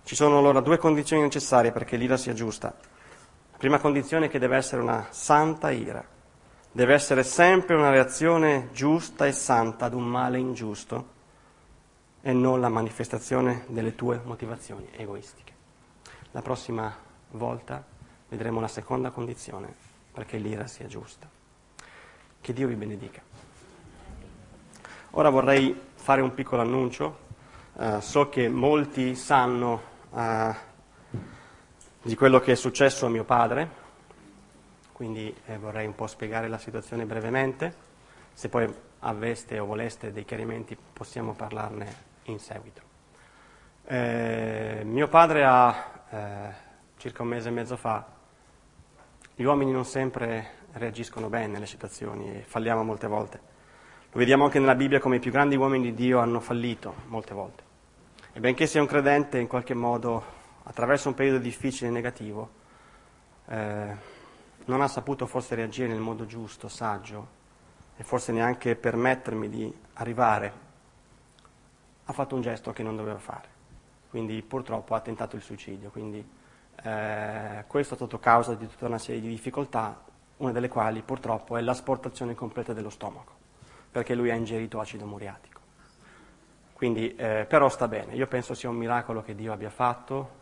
[0.04, 2.76] Ci sono allora due condizioni necessarie perché l'ira sia giusta.
[3.52, 6.04] La prima condizione è che deve essere una santa ira,
[6.70, 11.20] deve essere sempre una reazione giusta e santa ad un male ingiusto
[12.22, 15.54] e non la manifestazione delle tue motivazioni egoistiche.
[16.32, 16.94] La prossima
[17.32, 17.84] volta
[18.28, 19.74] vedremo la seconda condizione
[20.12, 21.30] perché l'ira sia giusta.
[22.42, 23.22] Che Dio vi benedica.
[25.12, 27.20] Ora vorrei fare un piccolo annuncio.
[27.72, 30.54] Uh, so che molti sanno uh,
[32.02, 33.70] di quello che è successo a mio padre,
[34.92, 37.74] quindi eh, vorrei un po' spiegare la situazione brevemente.
[38.34, 42.82] Se poi aveste o voleste dei chiarimenti possiamo parlarne in seguito.
[43.86, 46.54] Eh, mio padre ha eh,
[46.98, 48.06] circa un mese e mezzo fa,
[49.34, 53.51] gli uomini non sempre reagiscono bene nelle situazioni e falliamo molte volte.
[54.14, 57.34] Lo vediamo anche nella Bibbia come i più grandi uomini di Dio hanno fallito molte
[57.34, 57.64] volte.
[58.34, 60.22] E benché sia un credente, in qualche modo,
[60.64, 62.50] attraverso un periodo difficile e negativo,
[63.48, 63.96] eh,
[64.66, 67.26] non ha saputo forse reagire nel modo giusto, saggio,
[67.96, 70.54] e forse neanche permettermi di arrivare
[72.04, 73.48] ha fatto un gesto che non doveva fare,
[74.10, 75.90] quindi purtroppo ha tentato il suicidio.
[75.90, 76.20] Quindi,
[76.84, 80.04] eh, questo è stato causa di tutta una serie di difficoltà,
[80.38, 83.40] una delle quali purtroppo è l'asportazione completa dello stomaco,
[83.92, 85.60] perché lui ha ingerito acido muriatico.
[86.74, 90.40] Quindi, eh, però sta bene, io penso sia un miracolo che Dio abbia fatto,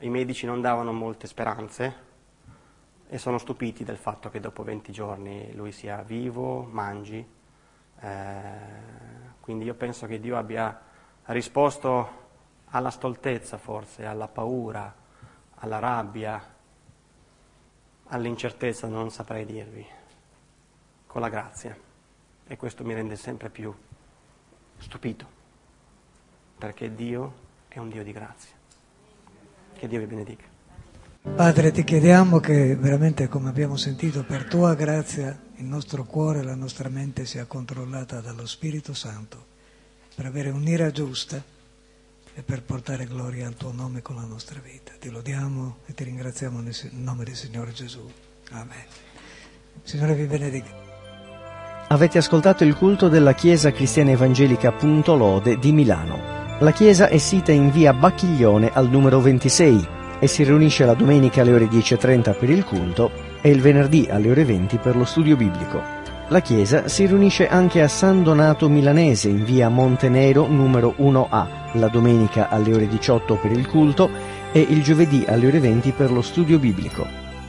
[0.00, 2.06] i medici non davano molte speranze
[3.08, 7.24] e sono stupiti del fatto che dopo 20 giorni lui sia vivo, mangi,
[8.00, 8.50] eh,
[9.40, 10.80] quindi io penso che Dio abbia
[11.26, 12.26] risposto
[12.70, 14.94] alla stoltezza forse, alla paura,
[15.56, 16.56] alla rabbia,
[18.08, 19.86] all'incertezza, non saprei dirvi,
[21.06, 21.87] con la grazia.
[22.48, 23.72] E questo mi rende sempre più
[24.78, 25.36] stupito
[26.58, 28.56] perché Dio è un Dio di grazia.
[29.74, 30.44] Che Dio vi benedica.
[31.34, 36.42] Padre, ti chiediamo che veramente, come abbiamo sentito, per tua grazia il nostro cuore e
[36.42, 39.46] la nostra mente sia controllata dallo Spirito Santo
[40.14, 41.40] per avere un'ira giusta
[42.34, 44.92] e per portare gloria al tuo nome con la nostra vita.
[44.98, 48.10] Ti lodiamo e ti ringraziamo nel nome del Signore Gesù.
[48.50, 48.84] Amen.
[49.82, 50.97] Signore vi benedica.
[51.90, 56.20] Avete ascoltato il culto della Chiesa Cristiana Evangelica Punto Lode di Milano.
[56.58, 59.86] La chiesa è sita in via Bacchiglione al numero 26
[60.18, 63.10] e si riunisce la domenica alle ore 10.30 per il culto
[63.40, 65.80] e il venerdì alle ore 20 per lo studio biblico.
[66.28, 71.88] La chiesa si riunisce anche a San Donato Milanese in via Montenero numero 1A, la
[71.88, 74.10] domenica alle ore 18 per il culto
[74.52, 77.06] e il giovedì alle ore 20 per lo studio biblico.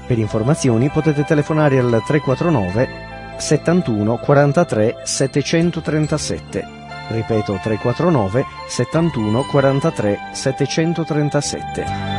[0.07, 3.08] Per informazioni potete telefonare al 349
[3.39, 6.77] 71 43 737
[7.09, 12.18] ripeto 349 71 43 737.